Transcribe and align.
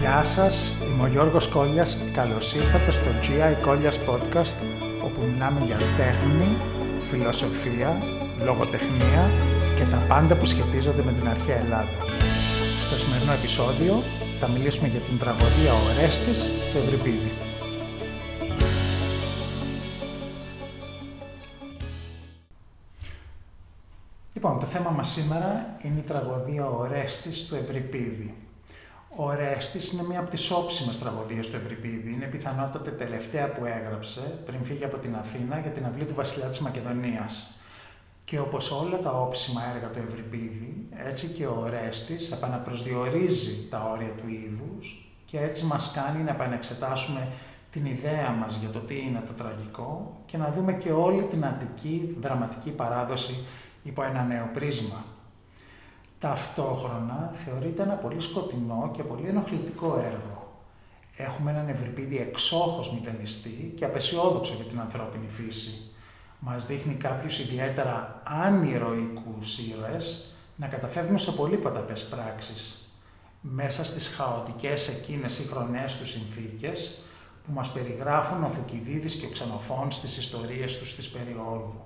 Γεια 0.00 0.24
σας, 0.24 0.74
είμαι 0.82 1.02
ο 1.02 1.06
Γιώργος 1.06 1.48
Κόλλιας. 1.48 1.98
Καλώς 2.12 2.54
ήρθατε 2.54 2.90
στο 2.90 3.10
GI 3.22 3.56
Κόλλιας 3.62 3.98
Podcast, 3.98 4.56
όπου 5.04 5.20
μιλάμε 5.32 5.60
για 5.64 5.76
τέχνη, 5.96 6.56
φιλοσοφία, 7.08 8.02
λογοτεχνία 8.44 9.30
και 9.76 9.84
τα 9.84 10.04
πάντα 10.08 10.36
που 10.36 10.44
σχετίζονται 10.44 11.02
με 11.02 11.12
την 11.12 11.28
αρχαία 11.28 11.56
Ελλάδα. 11.56 11.98
Στο 12.80 12.98
σημερινό 12.98 13.32
επεισόδιο 13.32 14.02
θα 14.40 14.48
μιλήσουμε 14.48 14.88
για 14.88 15.00
την 15.00 15.18
τραγωδία 15.18 15.72
«Ο 15.72 15.90
Ορέστης» 15.90 16.42
του 16.42 16.78
Ευρυπίδη. 16.78 17.32
Λοιπόν, 24.34 24.60
το 24.60 24.66
θέμα 24.66 24.90
μας 24.90 25.08
σήμερα 25.08 25.76
είναι 25.82 25.98
η 25.98 26.02
τραγωδία 26.02 26.66
«Ο 26.66 26.76
Ορέστης» 26.78 27.46
του 27.46 27.54
Ευρυπίδη. 27.54 28.34
Ο 29.16 29.24
Ορέστης 29.24 29.92
είναι 29.92 30.02
μία 30.02 30.20
από 30.20 30.30
τις 30.30 30.50
όψιμες 30.50 30.98
τραγωδίες 30.98 31.50
του 31.50 31.56
Ευρυπίδη. 31.56 32.12
Είναι 32.12 32.26
πιθανότατα 32.26 32.90
τελευταία 32.90 33.52
που 33.52 33.64
έγραψε 33.64 34.42
πριν 34.46 34.64
φύγει 34.64 34.84
από 34.84 34.98
την 34.98 35.16
Αθήνα 35.16 35.58
για 35.58 35.70
την 35.70 35.86
αυλή 35.86 36.04
του 36.04 36.14
βασιλιά 36.14 36.48
της 36.48 36.58
Μακεδονίας. 36.58 37.54
Και 38.24 38.38
όπως 38.38 38.70
όλα 38.70 38.98
τα 38.98 39.10
όψιμα 39.10 39.62
έργα 39.74 39.88
του 39.88 39.98
Ευρυπίδη, 40.08 40.88
έτσι 41.06 41.26
και 41.26 41.46
ο 41.46 41.56
Ορέστης 41.60 42.30
επαναπροσδιορίζει 42.30 43.68
τα 43.70 43.90
όρια 43.92 44.12
του 44.12 44.28
είδους 44.28 45.14
και 45.24 45.40
έτσι 45.40 45.64
μας 45.64 45.90
κάνει 45.94 46.22
να 46.22 46.30
επανεξετάσουμε 46.30 47.28
την 47.70 47.84
ιδέα 47.84 48.30
μας 48.30 48.54
για 48.54 48.70
το 48.70 48.78
τι 48.78 48.98
είναι 48.98 49.22
το 49.26 49.32
τραγικό 49.32 50.20
και 50.26 50.36
να 50.36 50.50
δούμε 50.50 50.72
και 50.72 50.92
όλη 50.92 51.22
την 51.22 51.44
αντική 51.44 52.16
δραματική 52.20 52.70
παράδοση 52.70 53.44
υπό 53.82 54.02
ένα 54.02 54.22
νέο 54.22 54.50
πρίσμα. 54.52 55.04
Ταυτόχρονα 56.20 57.34
θεωρείται 57.44 57.82
ένα 57.82 57.94
πολύ 57.94 58.20
σκοτεινό 58.20 58.90
και 58.92 59.02
πολύ 59.02 59.28
ενοχλητικό 59.28 60.02
έργο. 60.04 60.62
Έχουμε 61.16 61.50
έναν 61.50 61.68
Ευρυπίδη 61.68 62.18
εξόχως 62.18 62.92
μηδενιστή 62.92 63.74
και 63.76 63.84
απεσιόδοξο 63.84 64.54
για 64.54 64.64
την 64.64 64.80
ανθρώπινη 64.80 65.28
φύση. 65.28 65.90
Μας 66.38 66.66
δείχνει 66.66 66.94
κάποιους 66.94 67.38
ιδιαίτερα 67.38 68.20
ανηρωικούς 68.24 69.58
ήρωες 69.58 70.34
να 70.56 70.66
καταφεύγουν 70.66 71.18
σε 71.18 71.32
πολύ 71.32 71.56
ποταπές 71.56 72.04
πράξεις. 72.04 72.92
Μέσα 73.40 73.84
στις 73.84 74.08
χαοτικές 74.08 74.88
εκείνες 74.88 75.38
οι 75.38 75.46
χρονές 75.46 75.96
τους 75.96 76.10
συνθήκες 76.10 77.02
που 77.46 77.52
μας 77.52 77.72
περιγράφουν 77.72 78.44
ο 78.44 78.48
Θουκυδίδης 78.48 79.14
και 79.14 79.26
ο 79.26 79.30
Ξενοφών 79.30 79.90
στις 79.90 80.16
ιστορίες 80.18 80.78
τους 80.78 80.94
της 80.94 81.08
περίοδου. 81.08 81.80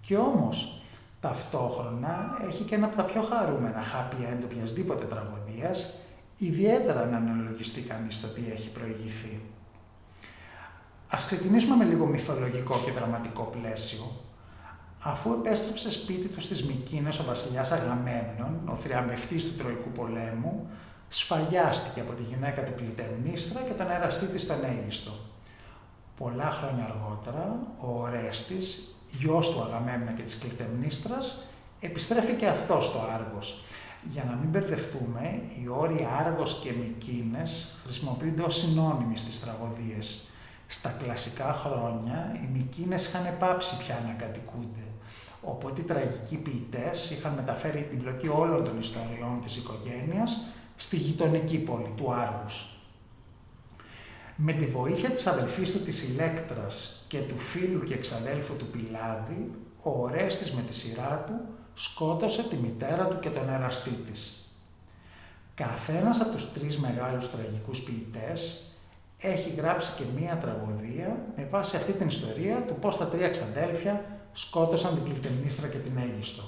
Και 0.00 0.16
όμως, 0.16 0.82
ταυτόχρονα 1.24 2.38
έχει 2.48 2.62
και 2.64 2.74
ένα 2.74 2.86
από 2.86 2.96
τα 2.96 3.04
πιο 3.04 3.22
χαρούμενα 3.22 3.82
happy 3.92 4.32
end 4.32 4.42
οποιασδήποτε 4.44 5.04
τραγωδίας, 5.04 5.94
ιδιαίτερα 6.36 7.06
να 7.06 7.16
αναλογιστεί 7.16 7.80
κανείς 7.80 8.20
το 8.20 8.26
τι 8.26 8.42
έχει 8.52 8.70
προηγηθεί. 8.70 9.40
Ας 11.08 11.26
ξεκινήσουμε 11.26 11.76
με 11.76 11.84
λίγο 11.84 12.06
μυθολογικό 12.06 12.80
και 12.84 12.90
δραματικό 12.90 13.42
πλαίσιο. 13.42 14.04
Αφού 15.00 15.32
επέστρεψε 15.32 15.90
σπίτι 15.90 16.28
του 16.28 16.40
στις 16.40 16.64
Μικίνες 16.64 17.18
ο 17.18 17.24
βασιλιάς 17.24 17.72
Αγαμέμνων, 17.72 18.60
ο 18.72 18.76
θριαμβευτής 18.76 19.44
του 19.44 19.56
Τροϊκού 19.56 19.90
πολέμου, 19.90 20.68
σφαγιάστηκε 21.08 22.00
από 22.00 22.12
τη 22.12 22.22
γυναίκα 22.22 22.62
του 22.62 22.72
Κλητεμνίστρα 22.76 23.60
και 23.60 23.72
τον 23.72 23.90
εραστή 23.90 24.26
της 24.26 24.42
στον 24.42 24.64
Αίγιστο. 24.64 25.12
Πολλά 26.16 26.50
χρόνια 26.50 26.84
αργότερα, 26.84 27.56
ο 27.80 28.02
Ορέστης, 28.02 28.93
γιος 29.18 29.50
του 29.50 29.62
Αγαμέμνα 29.62 30.10
και 30.10 30.22
της 30.22 30.38
Κλητεμνίστρας, 30.38 31.44
επιστρέφει 31.80 32.32
και 32.32 32.46
αυτός 32.46 32.84
στο 32.84 32.98
Άργος. 33.14 33.64
Για 34.12 34.24
να 34.24 34.34
μην 34.34 34.48
μπερδευτούμε, 34.48 35.40
οι 35.62 35.68
όροι 35.68 36.08
Άργος 36.18 36.60
και 36.62 36.72
Μικίνες 36.72 37.74
χρησιμοποιούνται 37.84 38.42
ως 38.42 38.56
συνώνυμοι 38.56 39.18
στις 39.18 39.40
τραγωδίες. 39.40 40.28
Στα 40.68 40.96
κλασικά 41.02 41.52
χρόνια, 41.52 42.36
οι 42.42 42.48
Μικίνες 42.52 43.06
είχαν 43.06 43.36
πάψει 43.38 43.76
πια 43.76 44.02
να 44.06 44.12
κατοικούνται. 44.12 44.84
Οπότε 45.40 45.80
οι 45.80 45.84
τραγικοί 45.84 46.36
ποιητές 46.36 47.10
είχαν 47.10 47.32
μεταφέρει 47.32 47.86
την 47.90 48.02
πλοκή 48.02 48.28
όλων 48.28 48.64
των 48.64 48.78
ιστοριών 48.78 49.40
της 49.44 49.56
οικογένειας 49.56 50.44
στη 50.76 50.96
γειτονική 50.96 51.58
πόλη 51.58 51.92
του 51.96 52.12
Άργους. 52.12 52.68
Με 54.36 54.52
τη 54.52 54.66
βοήθεια 54.66 55.10
της 55.10 55.26
αδελφής 55.26 55.72
του 55.72 55.82
της 55.82 56.08
Ηλέκτρας 56.08 57.03
και 57.14 57.20
του 57.20 57.38
φίλου 57.38 57.82
και 57.84 57.94
εξαδέλφου 57.94 58.56
του 58.56 58.66
Πιλάδη, 58.66 59.50
ο 59.82 59.90
Ορέστης 60.02 60.52
με 60.52 60.62
τη 60.62 60.74
σειρά 60.74 61.24
του 61.26 61.34
σκότωσε 61.74 62.48
τη 62.48 62.56
μητέρα 62.56 63.06
του 63.06 63.18
και 63.18 63.30
τον 63.30 63.48
εραστή 63.48 63.90
της. 63.90 64.48
Καθένας 65.54 66.20
από 66.20 66.30
τους 66.30 66.52
τρεις 66.52 66.78
μεγάλους 66.78 67.30
τραγικούς 67.30 67.82
ποιητές 67.82 68.64
έχει 69.18 69.50
γράψει 69.50 69.96
και 69.96 70.20
μία 70.20 70.38
τραγωδία 70.38 71.24
με 71.36 71.48
βάση 71.50 71.76
αυτή 71.76 71.92
την 71.92 72.06
ιστορία 72.06 72.64
του 72.66 72.74
πώς 72.80 72.96
τα 72.96 73.06
τρία 73.06 73.30
ξαδέλφια 73.30 74.04
σκότωσαν 74.32 74.94
την 74.94 75.04
Κλειτεμνίστρα 75.04 75.68
και 75.68 75.78
την 75.78 75.96
Αίγιστο. 75.96 76.42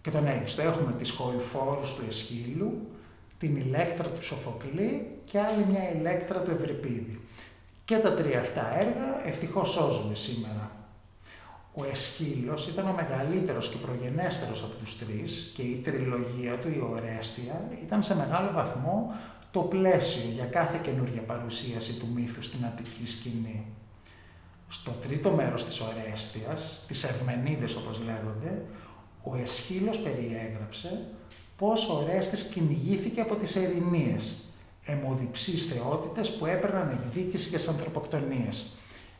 Και 0.00 0.10
τον 0.10 0.26
Αίγιστο 0.26 0.62
έχουμε 0.62 0.92
τις 0.92 1.10
χοηφόρους 1.10 1.94
του 1.94 2.04
Εσχύλου, 2.08 2.88
την 3.38 3.56
ηλέκτρα 3.56 4.08
του 4.08 4.24
Σοφοκλή 4.24 5.20
και 5.24 5.38
άλλη 5.38 5.64
μια 5.70 5.92
ηλέκτρα 5.92 6.40
του 6.42 6.50
Ευρυπίδη. 6.50 7.20
Και 7.86 7.96
τα 7.96 8.14
τρία 8.14 8.40
αυτά 8.40 8.78
έργα 8.78 9.26
ευτυχώς 9.26 9.70
σώζουμε 9.70 10.14
σήμερα. 10.14 10.70
Ο 11.74 11.84
Εσχύλος 11.90 12.68
ήταν 12.68 12.88
ο 12.88 12.92
μεγαλύτερος 12.92 13.68
και 13.68 13.76
προγενέστερος 13.76 14.62
από 14.62 14.74
τους 14.74 14.98
τρεις 14.98 15.52
και 15.54 15.62
η 15.62 15.80
τριλογία 15.84 16.58
του, 16.58 16.68
η 16.68 16.80
Ορέστια, 16.90 17.68
ήταν 17.82 18.02
σε 18.02 18.16
μεγάλο 18.16 18.50
βαθμό 18.52 19.14
το 19.50 19.60
πλαίσιο 19.60 20.30
για 20.34 20.44
κάθε 20.44 20.80
καινούργια 20.82 21.22
παρουσίαση 21.22 21.98
του 21.98 22.06
μύθου 22.14 22.42
στην 22.42 22.64
Αττική 22.64 23.06
σκηνή. 23.06 23.66
Στο 24.68 24.90
τρίτο 24.90 25.30
μέρος 25.30 25.64
της 25.64 25.80
Ορέστιας, 25.80 26.84
τις 26.86 27.04
Ευμενίδες 27.04 27.76
όπως 27.76 28.00
λέγονται, 28.04 28.62
ο 29.22 29.36
Εσχύλος 29.42 29.98
περιέγραψε 29.98 31.06
πώς 31.56 31.88
ο 31.88 31.94
Ορέστης 31.94 32.42
κυνηγήθηκε 32.42 33.20
από 33.20 33.34
τις 33.34 33.56
Ερηνίες, 33.56 34.45
αιμοδιψείς 34.86 35.66
θεότητες 35.66 36.30
που 36.36 36.46
έπαιρναν 36.46 36.90
εκδίκηση 36.90 37.48
για 37.48 37.58
τις 37.58 37.68
ανθρωποκτονίες, 37.68 38.66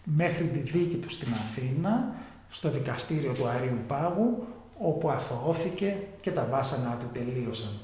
μέχρι 0.04 0.44
τη 0.44 0.58
δίκη 0.58 0.96
τους 0.96 1.12
στην 1.12 1.32
Αθήνα, 1.32 2.14
στο 2.48 2.70
δικαστήριο 2.70 3.32
του 3.32 3.46
Αρίου 3.46 3.78
Πάγου, 3.86 4.46
όπου 4.78 5.10
αθωώθηκε 5.10 5.96
και 6.20 6.30
τα 6.30 6.46
βάσανά 6.50 6.96
του 6.96 7.10
τελείωσαν. 7.12 7.80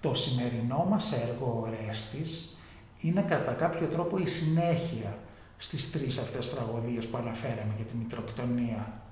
Το 0.00 0.14
σημερινό 0.14 0.86
μας 0.90 1.12
έργο 1.12 1.66
Ορέστης 1.66 2.56
είναι 3.00 3.24
κατά 3.28 3.52
κάποιο 3.52 3.86
τρόπο 3.86 4.18
η 4.18 4.26
συνέχεια 4.26 5.18
στις 5.56 5.92
τρεις 5.92 6.18
αυτές 6.18 6.54
τραγωδίες 6.54 7.06
που 7.06 7.16
αναφέραμε 7.16 7.72
για 7.76 7.84
τη 7.84 7.96
Μητροκτονία. 7.96 9.02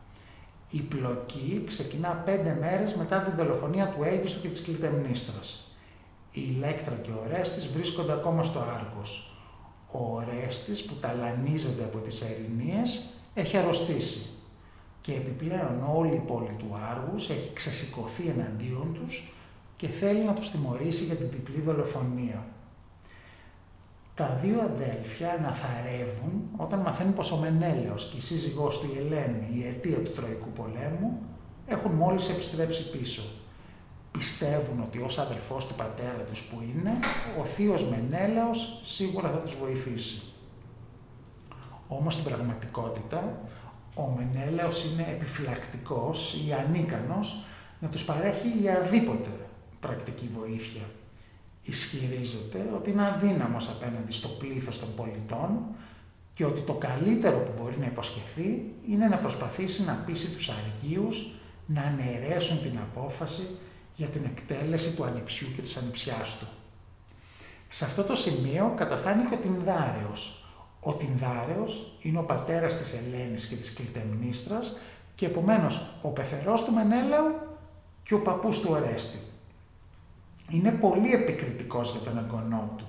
Η 0.71 0.81
πλοκή 0.81 1.65
ξεκινά 1.67 2.09
πέντε 2.09 2.57
μέρες 2.61 2.95
μετά 2.95 3.21
την 3.21 3.33
δολοφονία 3.37 3.89
του 3.89 4.03
Αίγιστο 4.03 4.41
και 4.41 4.49
της 4.49 4.63
Κλητεμνίστρας. 4.63 5.72
Η 6.33 6.43
Ηλέκτρα 6.55 6.95
και 6.95 7.11
ο 7.11 7.25
Ορέστης 7.27 7.69
βρίσκονται 7.69 8.13
ακόμα 8.13 8.43
στο 8.43 8.61
Άργος. 8.61 9.37
Ο 9.93 10.15
Ορέστης 10.15 10.85
που 10.85 10.95
ταλανίζεται 10.95 11.85
από 11.85 11.99
τις 11.99 12.23
Ερηνίες 12.23 13.11
έχει 13.35 13.57
αρρωστήσει 13.57 14.31
και 15.01 15.13
επιπλέον 15.13 15.85
όλη 15.95 16.15
η 16.15 16.23
πόλη 16.27 16.57
του 16.59 16.79
Άργους 16.91 17.31
έχει 17.31 17.53
ξεσηκωθεί 17.53 18.27
εναντίον 18.29 18.99
τους 19.01 19.33
και 19.77 19.89
θέλει 19.89 20.25
να 20.25 20.33
τους 20.33 20.51
τιμωρήσει 20.51 21.05
για 21.05 21.15
την 21.15 21.31
διπλή 21.31 21.61
δολοφονία. 21.61 22.47
Τα 24.15 24.39
δύο 24.43 24.61
αδέλφια 24.61 25.33
αναθαρεύουν 25.33 26.43
όταν 26.57 26.79
μαθαίνουν 26.79 27.15
πως 27.15 27.33
ο 27.33 27.37
Μενέλεος 27.37 28.09
και 28.11 28.17
η 28.17 28.21
σύζυγός 28.21 28.81
του 28.81 28.91
η 28.95 28.99
Ελένη, 28.99 29.49
η 29.55 29.67
αιτία 29.67 29.99
του 29.99 30.13
Τροϊκού 30.13 30.49
πολέμου, 30.49 31.21
έχουν 31.67 31.93
μόλις 31.93 32.29
επιστρέψει 32.29 32.91
πίσω. 32.91 33.23
Πιστεύουν 34.13 34.81
ότι 34.81 34.99
ως 34.99 35.19
αδελφός 35.19 35.67
του 35.67 35.75
πατέρα 35.75 36.23
τους 36.29 36.43
που 36.43 36.63
είναι, 36.63 36.99
ο 37.41 37.45
θείος 37.45 37.89
Μενέλαος 37.89 38.81
σίγουρα 38.85 39.31
θα 39.31 39.37
τους 39.37 39.57
βοηθήσει. 39.57 40.23
Όμως 41.89 42.13
στην 42.13 42.25
πραγματικότητα, 42.25 43.41
ο 43.95 44.03
Μενέλαος 44.03 44.85
είναι 44.85 45.07
επιφυλακτικός 45.11 46.35
ή 46.35 46.53
ανίκανος 46.53 47.45
να 47.81 47.89
τους 47.89 48.05
παρέχει 48.05 48.63
η 48.63 48.69
αδίποτε 48.69 49.31
πρακτική 49.81 50.31
βοήθεια. 50.39 50.83
Ισχυρίζεται 51.63 52.71
ότι 52.75 52.91
είναι 52.91 53.07
αδύναμος 53.07 53.69
απέναντι 53.69 54.13
στο 54.13 54.29
πλήθος 54.29 54.79
των 54.79 54.95
πολιτών 54.97 55.51
και 56.35 56.45
ότι 56.45 56.61
το 56.61 56.73
καλύτερο 56.73 57.39
που 57.39 57.53
μπορεί 57.59 57.77
να 57.79 57.87
υποσχεθεί 57.87 58.73
είναι 58.89 59.07
να 59.07 59.17
προσπαθήσει 59.17 59.85
να 59.85 59.95
πείσει 60.07 60.35
τους 60.35 60.51
αργίους 60.51 61.31
να 61.67 61.83
αναιρέσουν 61.83 62.63
την 62.63 62.79
απόφαση 62.79 63.43
για 63.97 64.07
την 64.07 64.25
εκτέλεση 64.25 64.97
του 64.97 65.05
ανιψιού 65.05 65.47
και 65.57 65.63
της 65.63 65.77
ανιψιάς 65.77 66.39
του. 66.39 66.47
Σε 67.69 67.85
αυτό 67.85 68.03
το 68.03 68.15
σημείο 68.15 68.73
καταφάνει 68.77 69.25
και 69.25 69.35
ο 69.35 69.39
Τινδάρεος. 69.39 70.47
Ο 70.81 70.95
Τινδάρεος 70.95 71.99
είναι 72.03 72.19
ο 72.19 72.23
πατέρας 72.25 72.77
της 72.77 72.95
Ελένης 72.95 73.47
και 73.47 73.57
της 73.57 73.73
Κλητεμνίστρας 73.73 74.77
και 75.15 75.27
επομένως 75.27 75.99
ο 76.03 76.09
πεθερός 76.09 76.65
του 76.65 76.73
Μενέλαου 76.73 77.25
και 78.03 78.15
ο 78.15 78.21
παππούς 78.21 78.61
του 78.61 78.69
Ορέστη. 78.71 79.19
είναι 80.49 80.71
πολύ 80.71 81.13
επικριτικός 81.13 81.91
για 81.91 82.01
τον 82.01 82.19
εγγονό 82.19 82.75
του. 82.77 82.87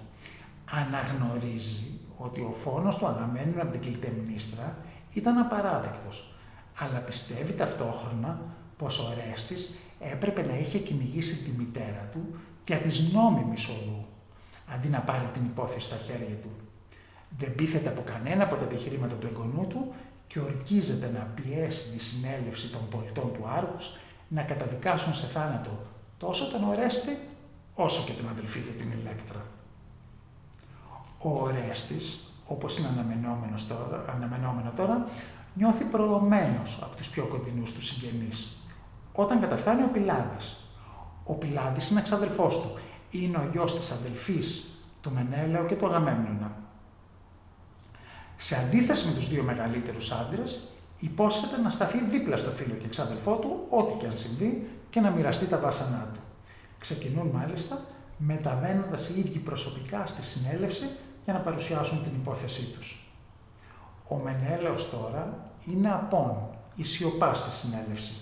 Αναγνωρίζει 0.72 2.00
ότι 2.18 2.42
ο 2.42 2.52
φόνος 2.52 2.98
του 2.98 3.08
Αγαμένου 3.08 3.62
από 3.62 3.72
την 3.72 3.82
κλητεμνίστρα 3.82 4.78
ήταν 5.14 5.38
απαράδεκτος, 5.38 6.34
αλλά 6.78 7.00
πιστεύει 7.00 7.54
ταυτόχρονα 7.54 8.42
πως 8.78 9.00
ο 9.00 9.14
Ρέστης 9.14 9.80
έπρεπε 10.12 10.42
να 10.42 10.58
είχε 10.58 10.78
κυνηγήσει 10.78 11.44
τη 11.44 11.52
μητέρα 11.58 12.10
του 12.12 12.36
για 12.66 12.78
της 12.78 13.12
νόμιμης 13.14 13.68
οδού, 13.68 14.06
αντί 14.74 14.88
να 14.88 15.00
πάρει 15.00 15.30
την 15.34 15.44
υπόθεση 15.46 15.86
στα 15.86 15.96
χέρια 15.96 16.36
του. 16.36 16.50
Δεν 17.38 17.56
πείθεται 17.56 17.90
από 17.90 18.02
κανένα 18.02 18.44
από 18.44 18.56
τα 18.56 18.64
επιχειρήματα 18.64 19.16
του 19.16 19.28
εγγονού 19.28 19.68
του 19.68 19.94
και 20.28 20.40
ορκίζεται 20.40 21.12
να 21.14 21.20
πιέσει 21.20 21.92
τη 21.92 22.04
συνέλευση 22.04 22.70
των 22.70 22.82
πολιτών 22.90 23.34
του 23.34 23.48
Άργους 23.48 23.98
να 24.28 24.42
καταδικάσουν 24.42 25.14
σε 25.14 25.26
θάνατο 25.26 25.80
τόσο 26.18 26.52
τον 26.52 26.64
Ορέστη 26.64 27.18
όσο 27.74 28.04
και 28.06 28.12
την 28.12 28.28
αδελφή 28.28 28.60
του 28.60 28.76
την 28.78 28.92
Ηλέκτρα. 28.92 29.46
Ο 31.18 31.30
Ορέστης, 31.42 32.34
όπως 32.46 32.78
είναι 32.78 32.88
αναμενόμενος 32.88 33.68
τώρα, 33.68 34.06
αναμενόμενο 34.16 34.72
τώρα, 34.76 35.08
νιώθει 35.54 35.84
προδομένος 35.84 36.80
από 36.82 36.96
τους 36.96 37.10
πιο 37.10 37.26
κοντινούς 37.26 37.74
του 37.74 37.82
συγγενείς. 37.82 38.58
Όταν 39.14 39.40
καταφτάνει 39.40 39.84
ο 39.84 39.88
Πιλάδης. 39.88 40.58
Ο 41.24 41.34
Πιλάδης 41.34 41.90
είναι 41.90 42.00
εξαδελφός 42.00 42.62
του. 42.62 42.80
Είναι 43.10 43.38
ο 43.38 43.50
γιος 43.52 43.76
της 43.76 43.92
αδελφής 43.92 44.66
του 45.02 45.12
Μενέλαου 45.12 45.66
και 45.66 45.76
του 45.76 45.88
Αγαμέμνονα. 45.88 46.52
Σε 48.36 48.56
αντίθεση 48.56 49.08
με 49.08 49.14
τους 49.14 49.30
δύο 49.30 49.44
μεγαλύτερους 49.44 50.12
άντρες, 50.12 50.68
υπόσχεται 51.00 51.58
να 51.58 51.70
σταθεί 51.70 52.04
δίπλα 52.06 52.38
στο 52.38 52.50
φίλο 52.50 52.74
και 52.74 52.86
εξάδελφό 52.86 53.36
του, 53.36 53.66
ό,τι 53.70 53.94
και 53.94 54.06
αν 54.06 54.18
συμβεί, 54.18 54.70
και 54.90 55.00
να 55.00 55.10
μοιραστεί 55.10 55.46
τα 55.46 55.58
βάσανά 55.58 56.10
του. 56.14 56.20
Ξεκινούν 56.80 57.28
μάλιστα 57.28 57.80
μεταβαίνοντας 58.18 59.10
οι 59.10 59.20
ίδιοι 59.20 59.40
προσωπικά 59.40 60.06
στη 60.06 60.24
συνέλευση 60.24 60.90
για 61.24 61.34
να 61.34 61.40
παρουσιάσουν 61.40 62.04
την 62.04 62.12
υπόθεσή 62.14 62.66
τους. 62.66 63.08
Ο 64.08 64.16
Μενέλαος 64.16 64.90
τώρα 64.90 65.52
είναι 65.66 65.92
απόν, 65.92 66.36
η 66.76 66.84
σιωπά 66.84 67.34
στη 67.34 67.52
συνέλευση. 67.52 68.14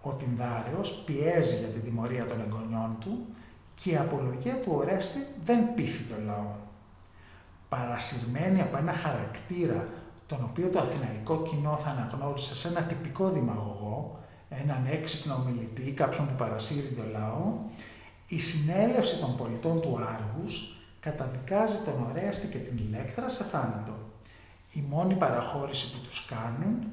Ο 0.00 0.12
Τινδάρεος 0.12 1.02
πιέζει 1.06 1.56
για 1.56 1.68
την 1.68 1.82
τιμωρία 1.82 2.26
των 2.26 2.40
εγγονιών 2.40 2.96
του 3.00 3.26
και 3.74 3.90
η 3.90 3.96
απολογία 3.96 4.54
του 4.54 4.72
Ορέστη 4.74 5.18
δεν 5.44 5.74
πείθει 5.74 6.02
το 6.02 6.20
λαό. 6.26 6.54
Παρασυρμένη 7.68 8.60
από 8.60 8.76
ένα 8.76 8.92
χαρακτήρα 8.92 9.88
τον 10.26 10.38
οποίο 10.50 10.68
το 10.68 10.78
αθηναϊκό 10.78 11.42
κοινό 11.42 11.76
θα 11.76 11.90
αναγνώρισε 11.90 12.54
σε 12.56 12.68
ένα 12.68 12.82
τυπικό 12.82 13.30
δημαγωγό, 13.30 14.18
έναν 14.48 14.86
έξυπνο 14.86 15.34
ομιλητή, 15.34 15.92
κάποιον 15.92 16.26
που 16.26 16.34
παρασύρει 16.34 16.88
το 16.88 17.02
λαό, 17.12 17.52
η 18.26 18.40
συνέλευση 18.40 19.18
των 19.18 19.36
πολιτών 19.36 19.80
του 19.80 19.98
Άργους 20.14 20.76
καταδικάζει 21.00 21.76
τον 21.84 22.04
Ορέστη 22.08 22.46
και 22.46 22.58
την 22.58 22.76
Ηλέκτρα 22.76 23.28
σε 23.28 23.44
θάνατο. 23.44 23.92
Η 24.72 24.84
μόνη 24.88 25.14
παραχώρηση 25.14 25.92
που 25.92 25.98
τους 26.06 26.26
κάνουν 26.26 26.86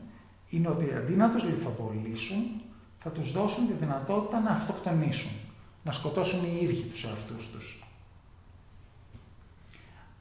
είναι 0.49 0.67
ότι 0.67 0.93
αντί 0.93 1.13
να 1.13 1.29
τους 1.29 1.43
λιθοβολήσουν, 1.43 2.61
θα 3.07 3.11
τους 3.11 3.31
δώσουν 3.31 3.67
τη 3.67 3.73
δυνατότητα 3.73 4.39
να 4.39 4.49
αυτοκτονήσουν, 4.49 5.31
να 5.83 5.91
σκοτώσουν 5.91 6.43
οι 6.43 6.57
ίδιοι 6.61 6.81
τους 6.81 7.03
εαυτούς 7.03 7.49
τους. 7.49 7.83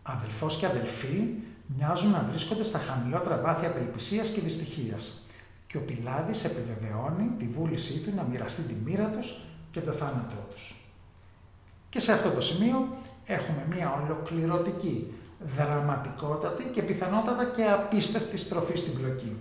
Αδελφός 0.02 0.56
και 0.56 0.66
αδελφοί 0.66 1.24
μοιάζουν 1.66 2.10
να 2.10 2.26
βρίσκονται 2.30 2.64
στα 2.64 2.78
χαμηλότερα 2.78 3.40
βάθη 3.40 3.66
απελπισίας 3.66 4.28
και 4.28 4.40
δυστυχίας 4.40 5.26
και 5.66 5.76
ο 5.76 5.80
Πιλάδης 5.80 6.44
επιβεβαιώνει 6.44 7.30
τη 7.38 7.46
βούλησή 7.46 7.98
του 7.98 8.12
να 8.16 8.22
μοιραστεί 8.22 8.62
τη 8.62 8.74
μοίρα 8.74 9.08
τους 9.08 9.36
και 9.70 9.80
το 9.80 9.92
θάνατό 9.92 10.46
τους. 10.50 10.76
Και 11.88 12.00
σε 12.00 12.12
αυτό 12.12 12.30
το 12.30 12.40
σημείο 12.40 12.96
έχουμε 13.24 13.66
μια 13.68 14.04
ολοκληρωτική, 14.04 15.12
δραματικότατη 15.56 16.64
και 16.64 16.82
πιθανότατα 16.82 17.44
και 17.44 17.64
απίστευτη 17.64 18.36
στροφή 18.36 18.76
στην 18.76 18.94
πλοκή. 18.94 19.36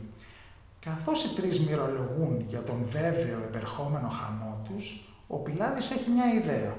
Καθώς 0.84 1.24
οι 1.24 1.36
τρεις 1.36 1.60
μυρολογούν 1.60 2.46
για 2.48 2.64
τον 2.64 2.86
βέβαιο 2.90 3.44
επερχόμενο 3.44 4.08
χαμό 4.08 4.62
τους, 4.68 5.10
ο 5.28 5.38
Πιλάδης 5.38 5.92
έχει 5.92 6.10
μια 6.10 6.34
ιδέα. 6.34 6.76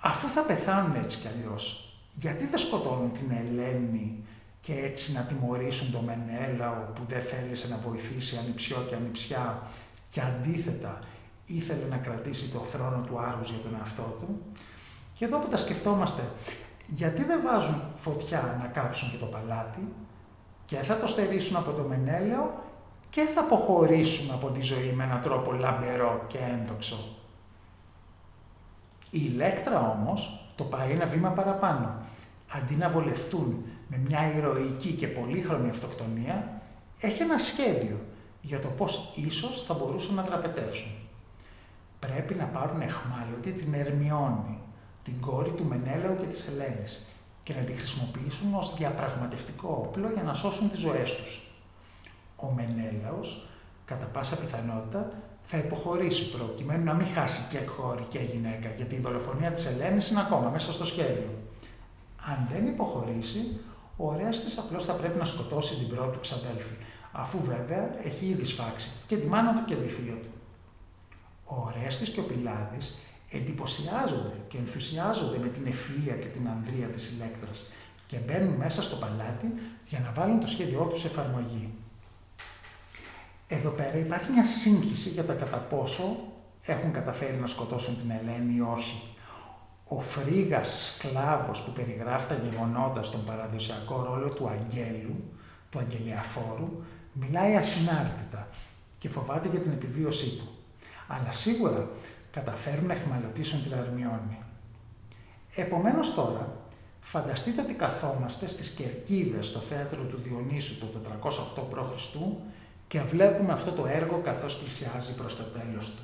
Αφού 0.00 0.28
θα 0.28 0.42
πεθάνουν 0.42 0.94
έτσι 0.94 1.18
κι 1.18 1.28
αλλιώς, 1.28 1.94
γιατί 2.10 2.46
δεν 2.46 2.58
σκοτώνουν 2.58 3.12
την 3.12 3.30
Ελένη 3.30 4.24
και 4.60 4.74
έτσι 4.74 5.12
να 5.12 5.20
τιμωρήσουν 5.20 5.92
τον 5.92 6.04
Μενέλαο 6.04 6.74
που 6.94 7.02
δεν 7.08 7.20
θέλησε 7.20 7.68
να 7.68 7.76
βοηθήσει 7.76 8.36
ανιψιό 8.36 8.76
και 8.88 8.94
ανιψιά 8.94 9.62
και 10.10 10.20
αντίθετα 10.20 10.98
ήθελε 11.46 11.86
να 11.90 11.96
κρατήσει 11.96 12.50
το 12.50 12.58
θρόνο 12.58 13.04
του 13.06 13.18
Άρους 13.18 13.50
για 13.50 13.58
τον 13.58 13.76
εαυτό 13.78 14.16
του. 14.18 14.42
Και 15.12 15.24
εδώ 15.24 15.38
που 15.38 15.48
τα 15.48 15.56
σκεφτόμαστε, 15.56 16.22
γιατί 16.86 17.24
δεν 17.24 17.40
βάζουν 17.44 17.82
φωτιά 17.94 18.58
να 18.62 18.68
κάψουν 18.68 19.10
και 19.10 19.16
το 19.16 19.26
παλάτι 19.26 19.88
και 20.64 20.76
θα 20.76 20.96
το 20.96 21.06
στερήσουν 21.06 21.56
από 21.56 21.72
το 21.72 21.82
Μενέλαο 21.82 22.68
και 23.10 23.22
θα 23.34 23.40
αποχωρήσουν 23.40 24.30
από 24.30 24.50
τη 24.50 24.60
ζωή 24.60 24.92
με 24.96 25.04
έναν 25.04 25.22
τρόπο 25.22 25.52
λαμπερό 25.52 26.24
και 26.26 26.38
ένδοξο. 26.38 26.96
Η 29.10 29.20
Ηλέκτρα 29.24 29.90
όμως 29.90 30.40
το 30.56 30.64
πάει 30.64 30.90
ένα 30.90 31.06
βήμα 31.06 31.28
παραπάνω. 31.28 31.94
Αντί 32.52 32.74
να 32.74 32.88
βολευτούν 32.88 33.64
με 33.88 33.96
μια 33.96 34.32
ηρωική 34.36 34.92
και 34.92 35.06
πολύχρωμη 35.06 35.68
αυτοκτονία, 35.68 36.62
έχει 37.00 37.22
ένα 37.22 37.38
σχέδιο 37.38 38.00
για 38.40 38.60
το 38.60 38.68
πώς 38.68 39.12
ίσως 39.14 39.64
θα 39.64 39.74
μπορούσαν 39.74 40.14
να 40.14 40.22
δραπετεύσουν. 40.22 40.92
Πρέπει 41.98 42.34
να 42.34 42.44
πάρουν 42.44 42.80
εχμάλωτη 42.80 43.52
την 43.52 43.74
Ερμιόνη, 43.74 44.58
την 45.04 45.20
κόρη 45.20 45.50
του 45.50 45.64
Μενέλαου 45.64 46.16
και 46.20 46.26
της 46.26 46.48
Ελένης, 46.48 47.08
και 47.42 47.54
να 47.54 47.60
τη 47.60 47.72
χρησιμοποιήσουν 47.72 48.54
ως 48.54 48.74
διαπραγματευτικό 48.74 49.84
όπλο 49.88 50.10
για 50.10 50.22
να 50.22 50.34
σώσουν 50.34 50.70
τις 50.70 50.80
ζωές 50.80 51.16
τους. 51.16 51.49
Ο 52.42 52.52
Μενέλαος, 52.56 53.48
κατά 53.84 54.04
πάσα 54.04 54.36
πιθανότητα, 54.36 55.12
θα 55.42 55.58
υποχωρήσει 55.58 56.30
προκειμένου 56.30 56.84
να 56.84 56.94
μην 56.94 57.06
χάσει 57.14 57.40
και 57.50 57.58
κόρη 57.58 58.06
και 58.08 58.18
γυναίκα, 58.18 58.68
γιατί 58.76 58.94
η 58.94 58.98
δολοφονία 58.98 59.50
της 59.50 59.66
Ελένης 59.66 60.10
είναι 60.10 60.20
ακόμα 60.20 60.50
μέσα 60.50 60.72
στο 60.72 60.84
σχέδιο. 60.84 61.30
Αν 62.26 62.48
δεν 62.52 62.66
υποχωρήσει, 62.66 63.60
ο 63.96 64.06
Ορέστης 64.06 64.58
απλώς 64.58 64.84
θα 64.84 64.92
πρέπει 64.92 65.18
να 65.18 65.24
σκοτώσει 65.24 65.76
την 65.76 65.88
πρώτη 65.88 66.12
του 66.12 66.20
ξαδέλφη, 66.20 66.74
αφού 67.12 67.40
βέβαια 67.40 68.04
έχει 68.04 68.26
ήδη 68.26 68.44
σφάξει 68.44 68.90
και 69.06 69.16
τη 69.16 69.26
μάνα 69.26 69.54
του 69.54 69.64
και 69.64 69.74
τη 69.74 69.88
θεία 69.88 70.12
του. 70.12 70.28
Ο 71.44 71.54
Ορέστης 71.66 72.08
και 72.10 72.20
ο 72.20 72.22
Πιλάδης 72.22 72.98
εντυπωσιάζονται 73.30 74.36
και 74.48 74.58
ενθουσιάζονται 74.58 75.38
με 75.38 75.48
την 75.48 75.66
ευφυΐα 75.66 76.16
και 76.20 76.26
την 76.26 76.48
ανδρεία 76.48 76.86
της 76.86 77.10
ηλέκτρας 77.10 77.70
και 78.06 78.16
μπαίνουν 78.16 78.54
μέσα 78.54 78.82
στο 78.82 78.96
παλάτι 78.96 79.52
για 79.86 80.00
να 80.00 80.12
βάλουν 80.12 80.40
το 80.40 80.46
σχέδιό 80.46 80.82
τους 80.90 81.00
σε 81.00 81.06
εφαρμογή. 81.06 81.74
Εδώ 83.52 83.70
πέρα 83.70 83.96
υπάρχει 83.96 84.30
μια 84.30 84.44
σύγχυση 84.44 85.08
για 85.08 85.24
το 85.24 85.34
κατά 85.34 85.56
πόσο 85.56 86.16
έχουν 86.62 86.92
καταφέρει 86.92 87.36
να 87.36 87.46
σκοτώσουν 87.46 87.98
την 87.98 88.10
Ελένη 88.10 88.54
ή 88.54 88.60
όχι. 88.60 89.02
Ο 89.84 90.00
φρίγας 90.00 90.86
σκλάβος 90.86 91.62
που 91.62 91.72
περιγράφει 91.72 92.26
τα 92.26 92.34
γεγονότα 92.34 93.02
στον 93.02 93.24
παραδοσιακό 93.24 94.02
ρόλο 94.02 94.28
του 94.28 94.48
αγγέλου, 94.48 95.14
του 95.70 95.78
αγγελιαφόρου, 95.78 96.82
μιλάει 97.12 97.56
ασυνάρτητα 97.56 98.48
και 98.98 99.08
φοβάται 99.08 99.48
για 99.48 99.60
την 99.60 99.72
επιβίωσή 99.72 100.36
του. 100.36 100.48
Αλλά 101.08 101.32
σίγουρα 101.32 101.88
καταφέρουν 102.30 102.86
να 102.86 102.94
εχμαλωτήσουν 102.94 103.62
την 103.62 103.74
Αρμιόνη. 103.74 104.38
Επομένως 105.54 106.14
τώρα, 106.14 106.56
φανταστείτε 107.00 107.62
ότι 107.62 107.72
καθόμαστε 107.72 108.46
στις 108.46 108.70
Κερκίδες 108.70 109.46
στο 109.46 109.58
θέατρο 109.58 110.02
του 110.02 110.20
Διονύσου 110.22 110.78
το 110.78 110.86
408 111.22 111.62
π.Χ 111.70 112.16
και 112.90 113.00
βλέπουμε 113.00 113.52
αυτό 113.52 113.70
το 113.70 113.86
έργο 113.86 114.20
καθώς 114.24 114.58
πλησιάζει 114.58 115.14
προς 115.14 115.36
το 115.36 115.42
τέλος 115.42 115.94
του. 115.94 116.02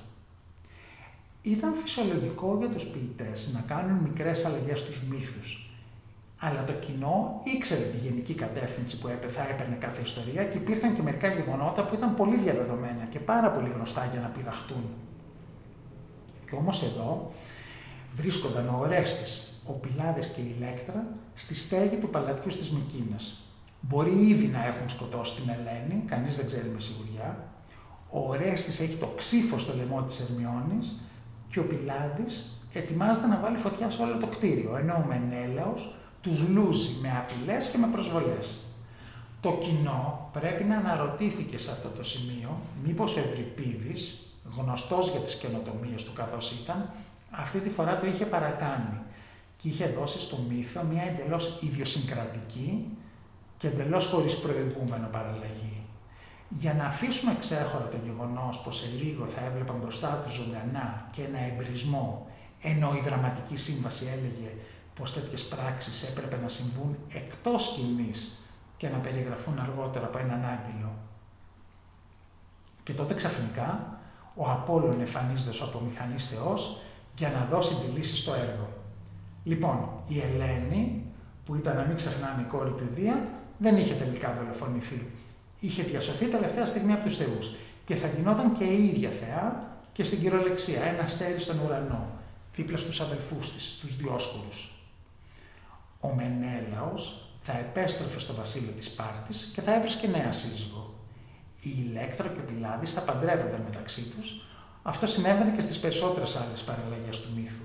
Ήταν 1.43 1.75
φυσιολογικό 1.75 2.57
για 2.59 2.69
τους 2.69 2.87
ποιητές 2.87 3.53
να 3.55 3.61
κάνουν 3.61 3.97
μικρές 3.97 4.45
αλλαγές 4.45 4.79
στους 4.79 5.03
μύθους, 5.03 5.71
αλλά 6.39 6.65
το 6.65 6.73
κοινό 6.73 7.41
ήξερε 7.57 7.83
τη 7.83 7.97
γενική 7.97 8.35
κατεύθυνση 8.35 8.99
που 8.99 9.09
θα 9.29 9.49
έπαιρνε 9.49 9.77
κάθε 9.81 10.03
ιστορία 10.03 10.45
και 10.45 10.57
υπήρχαν 10.57 10.95
και 10.95 11.03
μερικά 11.03 11.29
γεγονότα 11.29 11.85
που 11.87 11.95
ήταν 11.95 12.15
πολύ 12.15 12.37
διαδεδομένα 12.37 13.05
και 13.11 13.19
πάρα 13.19 13.51
πολύ 13.51 13.71
γνωστά 13.71 14.09
για 14.13 14.21
να 14.21 14.29
πειραχτούν. 14.29 14.85
Και 16.51 16.55
όμως 16.55 16.83
εδώ 16.83 17.33
βρίσκονταν 18.17 18.69
ο 18.69 18.79
Ορέστης, 18.81 19.63
ο 19.67 19.73
Πιλάδες 19.73 20.27
και 20.27 20.41
η 20.41 20.55
Ηλέκτρα 20.57 21.07
στη 21.35 21.55
στέγη 21.55 21.97
του 21.97 22.09
παλατιού 22.09 22.51
στις 22.51 22.71
Μικίνες, 22.71 23.46
Μπορεί 23.89 24.29
ήδη 24.29 24.47
να 24.47 24.67
έχουν 24.67 24.89
σκοτώσει 24.89 25.41
την 25.41 25.51
Ελένη, 25.51 26.03
κανείς 26.07 26.37
δεν 26.37 26.47
ξέρει 26.47 26.69
με 26.69 26.81
σιγουριά. 26.81 27.49
Ο 28.09 28.29
Ορέστης 28.29 28.81
έχει 28.81 28.97
το 28.97 29.07
ξύφος 29.17 29.63
στο 29.63 29.77
λαιμό 29.77 30.03
της 30.03 30.21
Ερμιόνης 30.21 31.01
και 31.49 31.59
ο 31.59 31.65
Πιλάντης 31.65 32.61
ετοιμάζεται 32.73 33.27
να 33.27 33.39
βάλει 33.39 33.57
φωτιά 33.57 33.91
σε 33.91 34.03
όλο 34.03 34.17
το 34.17 34.27
κτίριο, 34.27 34.77
ενώ 34.77 34.95
ο 34.95 35.05
Μενέλαος 35.07 35.95
τους 36.21 36.49
λούζει 36.49 36.91
με 37.03 37.11
απειλές 37.19 37.69
και 37.69 37.79
με 37.79 37.87
προσβολές. 37.87 38.59
Το 39.41 39.59
κοινό 39.61 40.31
πρέπει 40.33 40.65
να 40.65 40.77
αναρωτήθηκε 40.77 41.59
σε 41.59 41.71
αυτό 41.71 41.89
το 41.89 42.05
σημείο 42.05 42.61
μήπως 42.85 43.17
ο 43.17 43.21
Ευρυπίδης, 43.21 44.27
γνωστός 44.57 45.11
για 45.11 45.21
τις 45.21 45.35
καινοτομίες 45.35 46.05
του 46.05 46.13
καθώς 46.13 46.53
ήταν, 46.63 46.91
αυτή 47.31 47.59
τη 47.59 47.69
φορά 47.69 47.97
το 47.97 48.07
είχε 48.07 48.25
παρακάνει 48.25 48.99
και 49.57 49.69
είχε 49.69 49.87
δώσει 49.87 50.21
στο 50.21 50.37
μύθο 50.49 50.83
μια 50.83 51.03
εντελώς 51.03 51.63
ιδιοσυγκρατική 51.63 52.97
και 53.59 53.69
εντελώς 53.69 54.07
χωρίς 54.07 54.39
προηγούμενο 54.39 55.09
παραλλαγή. 55.13 55.81
Για 56.49 56.75
να 56.75 56.85
αφήσουμε 56.85 57.37
ξέχωρα 57.41 57.89
το 57.89 57.97
γεγονός 58.05 58.61
πως 58.61 58.77
σε 58.77 58.87
λίγο 59.03 59.27
θα 59.27 59.41
έβλεπαν 59.45 59.77
μπροστά 59.83 60.23
τους 60.25 60.33
ζωντανά 60.33 61.09
και 61.11 61.23
ένα 61.23 61.39
εμπρισμό, 61.39 62.27
ενώ 62.61 62.95
η 62.95 63.01
δραματική 63.01 63.57
σύμβαση 63.57 64.07
έλεγε 64.07 64.51
πως 64.95 65.13
τέτοιες 65.13 65.45
πράξεις 65.45 66.03
έπρεπε 66.03 66.37
να 66.43 66.49
συμβούν 66.49 66.97
εκτός 67.09 67.65
σκηνής 67.65 68.41
και 68.77 68.89
να 68.89 68.99
περιγραφούν 68.99 69.59
αργότερα 69.59 70.07
από 70.07 70.19
έναν 70.19 70.45
άγγελο. 70.45 70.93
Και 72.83 72.93
τότε 72.93 73.15
ξαφνικά 73.15 73.99
ο 74.35 74.51
Απόλλων 74.51 75.01
εμφανίζεται 75.01 75.51
ως 75.51 75.63
απομηχανής 75.63 76.29
Θεός 76.29 76.81
για 77.17 77.31
να 77.31 77.45
δώσει 77.51 77.75
τη 77.75 77.99
λύση 77.99 78.17
στο 78.17 78.35
έργο. 78.35 78.69
Λοιπόν, 79.45 79.89
η 80.07 80.21
Ελένη, 80.21 81.05
που 81.45 81.55
ήταν 81.55 81.77
να 81.77 81.85
μην 81.85 81.97
ξεχνάμε 81.97 82.43
η 82.43 82.45
κόρη 82.45 82.71
του 82.71 82.89
Δία, 82.95 83.29
δεν 83.59 83.77
είχε 83.77 83.95
τελικά 83.95 84.37
δολοφονηθεί. 84.41 85.07
Είχε 85.61 85.83
διασωθεί 85.83 86.27
τελευταία 86.27 86.67
στιγμή 86.67 86.93
από 86.93 87.03
τους 87.03 87.17
θεούς 87.17 87.55
και 87.87 87.95
θα 87.95 88.09
γινόταν 88.17 88.57
και 88.59 88.65
η 88.65 88.85
ίδια 88.85 89.11
θεά 89.11 89.71
και 89.93 90.05
στην 90.05 90.21
κυριολεξία, 90.21 90.83
ένα 90.83 91.03
αστέρι 91.03 91.41
στον 91.41 91.59
ουρανό, 91.65 92.07
δίπλα 92.55 92.77
στους 92.77 93.01
αδελφούς 93.01 93.55
της, 93.55 93.79
τους 93.81 93.97
Διόσκουρους. 93.97 94.71
Ο 96.01 96.09
Μενέλαος 96.15 97.31
θα 97.43 97.59
επέστρεφε 97.59 98.21
στο 98.21 98.35
βασίλειο 98.35 98.73
της 98.73 98.87
Σπάρτης 98.87 99.51
και 99.55 99.61
θα 99.61 99.75
έβρισκε 99.75 100.07
νέα 100.07 100.33
σύζυγο. 100.33 100.95
Η 101.61 101.71
Ηλέκτρα 101.79 102.29
και 102.29 102.41
ο 102.41 102.43
Πιλάδης 102.43 102.93
θα 102.93 103.01
παντρεύονταν 103.01 103.61
μεταξύ 103.61 104.03
τους. 104.03 104.47
Αυτό 104.83 105.07
συνέβαινε 105.07 105.51
και 105.51 105.61
στις 105.61 105.79
περισσότερες 105.79 106.37
άλλες 106.37 106.63
παραλλαγές 106.63 107.21
του 107.21 107.29
μύθου. 107.37 107.65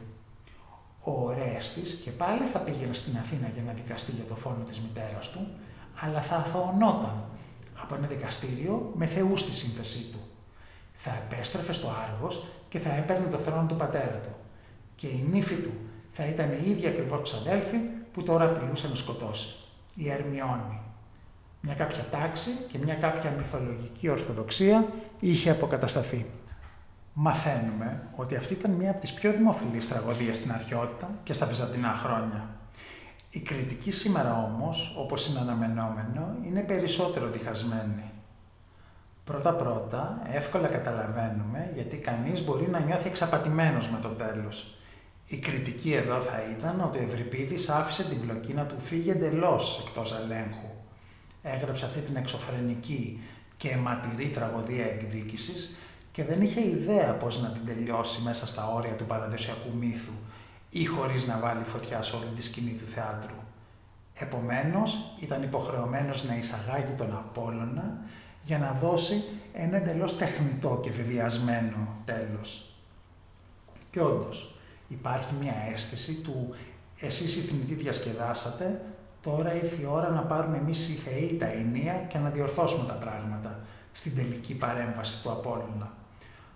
Ο 1.03 1.11
Ορέστης 1.11 1.93
και 2.03 2.11
πάλι 2.11 2.45
θα 2.45 2.59
πήγαινε 2.59 2.93
στην 2.93 3.17
Αθήνα 3.17 3.47
για 3.53 3.63
να 3.63 3.73
δικαστεί 3.73 4.11
για 4.11 4.23
το 4.23 4.35
φόνο 4.35 4.63
της 4.63 4.79
μητέρας 4.79 5.29
του, 5.29 5.47
αλλά 6.03 6.21
θα 6.21 6.35
αθωωνόταν 6.35 7.23
από 7.81 7.95
ένα 7.95 8.07
δικαστήριο 8.07 8.91
με 8.95 9.05
θεούς 9.05 9.39
στη 9.39 9.53
σύνθεσή 9.53 10.11
του. 10.11 10.19
Θα 10.93 11.11
επέστρεφε 11.11 11.73
στο 11.73 11.89
Άργος 12.09 12.45
και 12.69 12.79
θα 12.79 12.93
έπαιρνε 12.93 13.27
το 13.27 13.37
θρόνο 13.37 13.65
του 13.67 13.75
πατέρα 13.75 14.19
του. 14.23 14.29
Και 14.95 15.07
η 15.07 15.25
νύφη 15.31 15.55
του 15.55 15.71
θα 16.11 16.25
ήταν 16.25 16.51
η 16.51 16.69
ίδια 16.69 16.89
ακριβώς 16.89 17.21
ξαδέλφη 17.21 17.77
που 18.13 18.23
τώρα 18.23 18.45
απειλούσε 18.45 18.87
να 18.87 18.95
σκοτώσει. 18.95 19.55
Η 19.95 20.09
Ερμιόνη. 20.09 20.79
Μια 21.61 21.73
κάποια 21.73 22.05
τάξη 22.11 22.49
και 22.71 22.77
μια 22.77 22.95
κάποια 22.95 23.33
μυθολογική 23.37 24.09
ορθοδοξία 24.09 24.85
είχε 25.19 25.49
αποκατασταθεί. 25.49 26.25
Μαθαίνουμε 27.13 28.03
ότι 28.15 28.35
αυτή 28.35 28.53
ήταν 28.53 28.71
μία 28.71 28.91
από 28.91 28.99
τις 28.99 29.13
πιο 29.13 29.31
δημοφιλείς 29.31 29.87
τραγωδίες 29.87 30.37
στην 30.37 30.51
αρχαιότητα 30.51 31.09
και 31.23 31.33
στα 31.33 31.45
βυζαντινά 31.45 31.93
χρόνια. 32.03 32.60
Η 33.33 33.39
κριτική 33.39 33.91
σήμερα 33.91 34.43
όμως, 34.43 34.95
όπως 34.97 35.27
είναι 35.27 35.39
αναμενόμενο, 35.39 36.35
είναι 36.45 36.61
περισσότερο 36.61 37.29
διχασμένη. 37.29 38.11
Πρώτα-πρώτα, 39.23 40.21
εύκολα 40.31 40.67
καταλαβαίνουμε 40.67 41.71
γιατί 41.73 41.97
κανείς 41.97 42.45
μπορεί 42.45 42.67
να 42.69 42.79
νιώθει 42.79 43.07
εξαπατημένος 43.07 43.89
με 43.89 43.99
το 44.01 44.07
τέλος. 44.07 44.75
Η 45.27 45.37
κριτική 45.37 45.93
εδώ 45.93 46.21
θα 46.21 46.41
ήταν 46.57 46.81
ότι 46.81 46.97
ο 46.97 47.01
Ευρυπίδης 47.01 47.69
άφησε 47.69 48.03
την 48.03 48.21
πλοκή 48.21 48.53
να 48.53 48.65
του 48.65 48.79
φύγει 48.79 49.09
εντελώς 49.09 49.85
εκτός 49.87 50.13
ελέγχου. 50.23 50.69
Έγραψε 51.43 51.85
αυτή 51.85 51.99
την 51.99 52.15
εξωφρενική 52.15 53.21
και 53.57 53.69
αιματηρή 53.69 54.29
τραγωδία 54.29 54.85
εκδίκησης 54.85 55.79
και 56.11 56.23
δεν 56.23 56.41
είχε 56.41 56.67
ιδέα 56.67 57.13
πώς 57.13 57.41
να 57.41 57.49
την 57.49 57.65
τελειώσει 57.65 58.21
μέσα 58.21 58.47
στα 58.47 58.71
όρια 58.73 58.95
του 58.95 59.05
παραδοσιακού 59.05 59.77
μύθου 59.79 60.13
ή 60.71 60.85
χωρίς 60.85 61.27
να 61.27 61.39
βάλει 61.39 61.63
φωτιά 61.63 62.01
σε 62.01 62.15
όλη 62.15 62.25
τη 62.35 62.41
σκηνή 62.41 62.71
του 62.71 62.85
θεάτρου. 62.85 63.35
Επομένως, 64.13 65.15
ήταν 65.19 65.43
υποχρεωμένος 65.43 66.23
να 66.27 66.35
εισαγάγει 66.35 66.93
τον 66.97 67.11
Απόλλωνα 67.13 67.97
για 68.43 68.57
να 68.57 68.71
δώσει 68.81 69.23
ένα 69.53 69.77
εντελώς 69.77 70.17
τεχνητό 70.17 70.79
και 70.83 70.91
βεβαιασμένο 70.91 71.87
τέλος. 72.05 72.75
Και 73.89 74.01
όντως, 74.01 74.59
υπάρχει 74.87 75.33
μια 75.39 75.53
αίσθηση 75.73 76.21
του 76.21 76.55
εσείς 77.01 77.35
οι 77.35 77.39
θνητοί 77.39 77.73
διασκεδάσατε, 77.73 78.81
τώρα 79.21 79.53
ήρθε 79.55 79.81
η 79.81 79.85
ώρα 79.85 80.09
να 80.09 80.21
πάρουμε 80.21 80.57
εμείς 80.57 80.89
οι 80.89 80.93
θεοί 80.93 81.37
τα 81.39 81.45
ενία 81.45 81.93
και 81.93 82.17
να 82.17 82.29
διορθώσουμε 82.29 82.87
τα 82.87 82.93
πράγματα 82.93 83.59
στην 83.91 84.15
τελική 84.15 84.53
παρέμβαση 84.53 85.23
του 85.23 85.31
Απόλλωνα. 85.31 85.93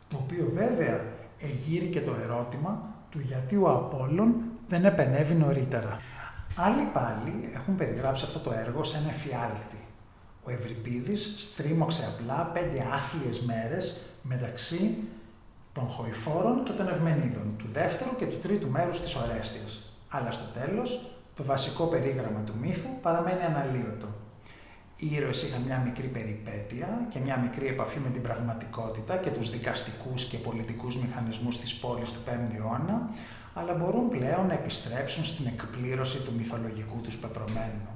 Το 0.07 0.17
οποίο 0.24 0.51
βέβαια 0.53 1.01
εγείρει 1.39 1.86
και 1.86 2.01
το 2.01 2.15
ερώτημα 2.24 2.94
του 3.15 3.22
γιατί 3.27 3.55
ο 3.55 3.69
Απόλλων 3.69 4.36
δεν 4.67 4.86
επενεύει 4.86 5.34
νωρίτερα. 5.34 6.00
Άλλοι 6.55 6.89
πάλι 6.93 7.50
έχουν 7.53 7.75
περιγράψει 7.75 8.25
αυτό 8.25 8.39
το 8.39 8.51
έργο 8.51 8.84
σε 8.84 8.98
ένα 8.98 9.10
εφιάλτη. 9.10 9.79
Ο 10.43 10.51
Ευρυπίδης 10.51 11.36
στρίμωξε 11.38 12.13
απλά 12.13 12.43
πέντε 12.53 12.86
άθλιες 12.93 13.41
μέρες 13.41 14.05
μεταξύ 14.22 15.07
των 15.74 15.88
Χοηφόρων 15.88 16.63
και 16.63 16.72
των 16.72 16.88
Ευμενίδων, 16.88 17.55
του 17.57 17.67
δεύτερου 17.74 18.15
και 18.15 18.25
του 18.25 18.38
τρίτου 18.38 18.69
μέρους 18.69 19.01
της 19.01 19.15
Ορέστιας. 19.15 19.93
Αλλά 20.10 20.31
στο 20.31 20.60
τέλος, 20.60 21.12
το 21.36 21.43
βασικό 21.43 21.86
περίγραμμα 21.86 22.39
του 22.39 22.53
μύθου 22.62 22.89
παραμένει 23.01 23.43
αναλύωτο. 23.43 24.07
Οι 24.97 25.15
ήρωες 25.15 25.43
είχαν 25.43 25.61
μια 25.61 25.77
μικρή 25.85 26.07
περιπέτεια 26.07 27.07
και 27.09 27.19
μια 27.19 27.37
μικρή 27.37 27.67
επαφή 27.67 27.99
με 27.99 28.09
την 28.09 28.21
πραγματικότητα 28.21 29.17
και 29.17 29.29
τους 29.29 29.49
δικαστικούς 29.49 30.25
και 30.25 30.37
πολιτικούς 30.37 30.97
μηχανισμούς 30.97 31.59
της 31.59 31.75
πόλης 31.75 32.11
του 32.11 32.19
5ου 32.25 32.55
αιώνα, 32.55 33.09
αλλά 33.53 33.73
μπορούν 33.73 34.09
πλέον 34.09 34.47
να 34.47 34.53
επιστρέψουν 34.53 35.25
στην 35.25 35.45
εκπλήρωση 35.47 36.23
του 36.23 36.33
μυθολογικού 36.37 37.01
τους 37.01 37.17
πεπρωμένου. 37.17 37.89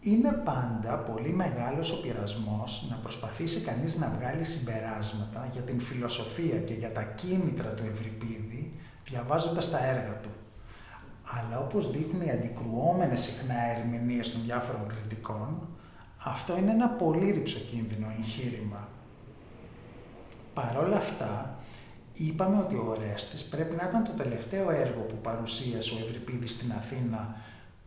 Είναι 0.00 0.30
πάντα 0.44 0.94
πολύ 0.94 1.32
μεγάλος 1.32 1.92
ο 1.92 2.00
πειρασμός 2.00 2.86
να 2.90 2.96
προσπαθήσει 2.96 3.60
κανείς 3.60 3.98
να 3.98 4.16
βγάλει 4.18 4.44
συμπεράσματα 4.44 5.48
για 5.52 5.62
την 5.62 5.80
φιλοσοφία 5.80 6.58
και 6.58 6.74
για 6.74 6.92
τα 6.92 7.02
κίνητρα 7.02 7.68
του 7.68 7.82
Ευρυπίδη, 7.92 8.72
διαβάζοντας 9.08 9.70
τα 9.70 9.86
έργα 9.86 10.20
του 10.22 10.30
αλλά 11.54 11.64
όπως 11.64 11.90
δείχνουν 11.90 12.22
οι 12.26 12.30
αντικρουόμενες 12.30 13.20
συχνά 13.20 13.54
ερμηνείες 13.76 14.32
των 14.32 14.42
διάφορων 14.44 14.86
κριτικών, 14.88 15.68
αυτό 16.24 16.56
είναι 16.56 16.70
ένα 16.70 16.88
πολύ 16.88 17.30
ρηψοκίνδυνο 17.30 18.06
εγχείρημα. 18.18 18.88
Παρόλα 20.54 20.96
αυτά, 20.96 21.58
είπαμε 22.12 22.58
ότι 22.58 22.74
ο 22.74 22.86
Ορέστης 22.88 23.44
πρέπει 23.44 23.76
να 23.76 23.84
ήταν 23.88 24.04
το 24.04 24.10
τελευταίο 24.10 24.70
έργο 24.70 25.00
που 25.00 25.16
παρουσίασε 25.22 25.94
ο 25.94 25.98
Ευρυπίδης 26.04 26.52
στην 26.52 26.72
Αθήνα 26.72 27.36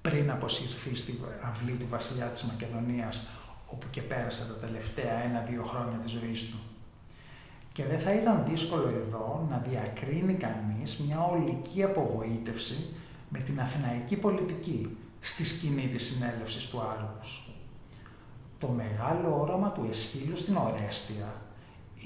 πριν 0.02 0.32
αποσυρθεί 0.32 0.96
στη 0.96 1.20
αυλή 1.50 1.72
του 1.72 1.88
βασιλιά 1.90 2.26
της 2.26 2.44
Μακεδονίας, 2.44 3.28
όπου 3.68 3.88
και 3.90 4.02
πέρασε 4.02 4.48
τα 4.48 4.68
τελευταία 4.68 5.24
ένα-δύο 5.24 5.64
χρόνια 5.64 5.98
της 5.98 6.12
ζωής 6.12 6.50
του. 6.50 6.58
Και 7.74 7.86
δεν 7.86 8.00
θα 8.00 8.14
ήταν 8.14 8.44
δύσκολο 8.50 8.88
εδώ 8.88 9.48
να 9.50 9.58
διακρίνει 9.70 10.34
κανείς 10.34 10.98
μια 10.98 11.20
ολική 11.24 11.84
απογοήτευση 11.84 12.96
με 13.30 13.40
την 13.40 13.60
αθηναϊκή 13.60 14.16
πολιτική 14.16 14.98
στη 15.20 15.46
σκηνή 15.46 15.88
της 15.88 16.06
συνέλευσης 16.06 16.68
του 16.68 16.82
Άργους. 16.82 17.42
Το 18.60 18.68
μεγάλο 18.68 19.40
όραμα 19.40 19.72
του 19.72 19.88
Εσχύλου 19.90 20.38
στην 20.38 20.56
Ορέστια 20.56 21.42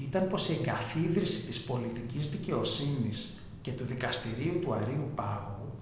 ήταν 0.08 0.28
πως 0.28 0.48
η 0.48 0.52
εγκαθίδρυση 0.60 1.46
της 1.46 1.64
πολιτικής 1.64 2.30
δικαιοσύνης 2.30 3.40
και 3.62 3.70
του 3.70 3.84
δικαστηρίου 3.84 4.58
του 4.60 4.72
Αρίου 4.74 5.10
Πάγου 5.14 5.72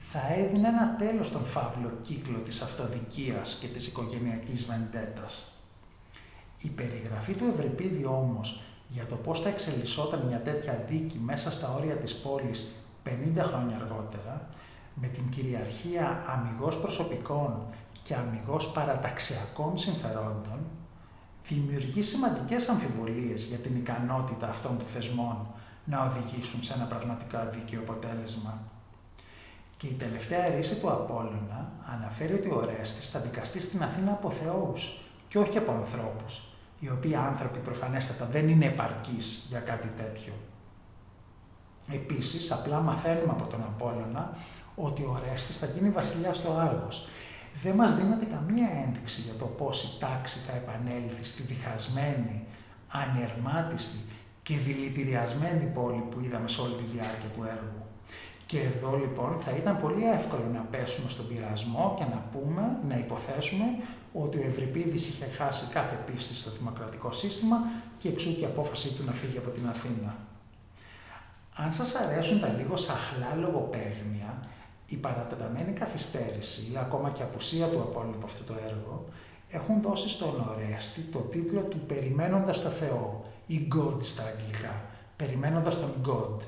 θα 0.00 0.20
έδινε 0.34 0.68
ένα 0.68 0.96
τέλος 0.96 1.26
στον 1.26 1.44
φαύλο 1.44 1.92
κύκλο 2.02 2.38
της 2.38 2.62
αυτοδικίας 2.62 3.58
και 3.60 3.66
της 3.66 3.86
οικογενειακής 3.86 4.64
βεντέτας. 4.64 5.52
Η 6.60 6.68
περιγραφή 6.68 7.32
του 7.32 7.44
Ευρυπίδη 7.54 8.04
όμως 8.04 8.62
για 8.88 9.06
το 9.06 9.16
πώς 9.16 9.40
θα 9.40 9.48
εξελισσόταν 9.48 10.20
μια 10.26 10.40
τέτοια 10.40 10.84
δίκη 10.88 11.18
μέσα 11.18 11.52
στα 11.52 11.74
όρια 11.74 11.94
της 11.94 12.14
πόλης 12.14 12.66
50 13.04 13.42
χρόνια 13.42 13.76
αργότερα 13.76 14.48
με 14.94 15.06
την 15.06 15.28
κυριαρχία 15.28 16.24
αμυγός 16.26 16.80
προσωπικών 16.80 17.62
και 18.02 18.14
αμυγός 18.14 18.70
παραταξιακών 18.70 19.78
συμφερόντων, 19.78 20.58
δημιουργεί 21.48 22.02
σημαντικές 22.02 22.68
αμφιβολίες 22.68 23.42
για 23.42 23.58
την 23.58 23.76
ικανότητα 23.76 24.48
αυτών 24.48 24.78
των 24.78 24.86
θεσμών 24.86 25.46
να 25.84 26.02
οδηγήσουν 26.02 26.62
σε 26.62 26.74
ένα 26.74 26.84
πραγματικά 26.84 27.44
δίκαιο 27.44 27.80
αποτέλεσμα. 27.80 28.58
Και 29.76 29.86
η 29.86 29.92
τελευταία 29.92 30.48
ρίση 30.48 30.80
του 30.80 30.90
Απόλλωνα 30.90 31.72
αναφέρει 31.94 32.32
ότι 32.32 32.48
ο 32.48 32.56
Ορέστης 32.56 33.10
θα 33.10 33.18
δικαστεί 33.18 33.60
στην 33.60 33.82
Αθήνα 33.82 34.12
από 34.12 34.30
θεούς 34.30 35.00
και 35.28 35.38
όχι 35.38 35.58
από 35.58 35.72
ανθρώπους, 35.72 36.42
οι 36.78 36.90
οποίοι 36.90 37.14
άνθρωποι 37.14 37.58
προφανέστατα 37.58 38.26
δεν 38.26 38.48
είναι 38.48 38.66
επαρκείς 38.66 39.46
για 39.48 39.60
κάτι 39.60 39.88
τέτοιο. 39.96 40.32
Επίσης, 41.92 42.52
απλά 42.52 42.80
μαθαίνουμε 42.80 43.32
από 43.32 43.46
τον 43.46 43.62
Απόλλωνα 43.62 44.36
ότι 44.82 45.02
ο 45.02 45.22
Ρέστης 45.24 45.58
θα 45.58 45.66
γίνει 45.66 45.90
βασιλιάς 45.90 46.36
στο 46.36 46.52
Άργος. 46.52 47.08
Δεν 47.62 47.74
μας 47.74 47.94
δίνεται 47.94 48.24
καμία 48.24 48.68
ένδειξη 48.86 49.20
για 49.20 49.34
το 49.34 49.44
πώς 49.44 49.84
η 49.84 50.00
τάξη 50.00 50.38
θα 50.38 50.52
επανέλθει 50.52 51.24
στη 51.24 51.42
διχασμένη, 51.42 52.44
ανερμάτιστη 52.88 53.98
και 54.42 54.56
δηλητηριασμένη 54.56 55.64
πόλη 55.64 56.04
που 56.10 56.20
είδαμε 56.20 56.48
σε 56.48 56.60
όλη 56.60 56.74
τη 56.74 56.84
διάρκεια 56.94 57.30
του 57.34 57.42
έργου. 57.42 57.82
Και 58.46 58.60
εδώ 58.60 58.96
λοιπόν 58.96 59.38
θα 59.38 59.50
ήταν 59.50 59.80
πολύ 59.80 60.04
εύκολο 60.10 60.46
να 60.52 60.60
πέσουμε 60.60 61.10
στον 61.10 61.28
πειρασμό 61.28 61.94
και 61.98 62.04
να 62.04 62.24
πούμε, 62.32 62.78
να 62.88 62.96
υποθέσουμε 62.96 63.64
ότι 64.12 64.38
ο 64.38 64.42
Ευρυπίδης 64.46 65.08
είχε 65.08 65.26
χάσει 65.26 65.72
κάθε 65.72 65.96
πίστη 66.06 66.34
στο 66.34 66.50
δημοκρατικό 66.50 67.12
σύστημα 67.12 67.56
και 67.98 68.08
εξού 68.08 68.34
και 68.34 68.40
η 68.40 68.44
απόφασή 68.44 68.88
του 68.94 69.04
να 69.06 69.12
φύγει 69.12 69.38
από 69.38 69.50
την 69.50 69.68
Αθήνα. 69.68 70.16
Αν 71.54 71.72
σας 71.72 71.94
αρέσουν 71.94 72.40
τα 72.40 72.48
λίγο 72.48 72.76
σαχλά 72.76 73.34
λογοπαίγνια, 73.40 74.30
η 74.90 74.96
παρατεταμένη 74.96 75.72
καθυστέρηση 75.72 76.72
ή 76.72 76.76
ακόμα 76.76 77.10
και 77.10 77.22
απουσία 77.22 77.66
του 77.66 77.80
Απόλλωνα 77.80 78.16
από 78.16 78.26
αυτό 78.26 78.52
το 78.52 78.54
έργο 78.68 79.04
έχουν 79.50 79.82
δώσει 79.82 80.08
στον 80.08 80.46
Ορέστη 80.50 81.00
το 81.00 81.18
τίτλο 81.18 81.60
του 81.60 81.80
«Περιμένοντας 81.86 82.62
το 82.62 82.68
Θεό» 82.68 83.24
ή 83.46 83.68
«God» 83.74 83.98
στα 84.02 84.22
αγγλικά, 84.22 84.84
«Περιμένοντας 85.16 85.80
τον 85.80 85.90
God». 86.06 86.42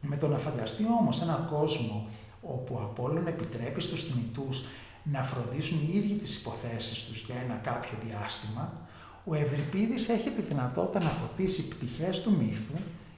Με 0.00 0.16
το 0.16 0.28
να 0.28 0.38
φανταστεί 0.38 0.84
όμως 1.00 1.22
ένα 1.22 1.46
κόσμο 1.50 2.08
όπου 2.42 2.74
ο 2.74 2.82
Απόλλων 2.82 3.26
επιτρέπει 3.26 3.80
στους 3.80 4.04
θνητούς 4.04 4.66
να 5.02 5.22
φροντίσουν 5.22 5.78
οι 5.78 5.96
ίδιοι 5.96 6.14
τις 6.14 6.40
υποθέσεις 6.40 7.04
τους 7.04 7.24
για 7.24 7.34
ένα 7.44 7.54
κάποιο 7.54 7.98
διάστημα, 8.06 8.72
ο 9.24 9.34
Ευρυπίδης 9.34 10.08
έχει 10.08 10.30
τη 10.30 10.40
δυνατότητα 10.40 11.04
να 11.04 11.10
φωτίσει 11.10 11.68
πτυχές 11.68 12.22
του 12.22 12.36
μύθου, 12.38 12.74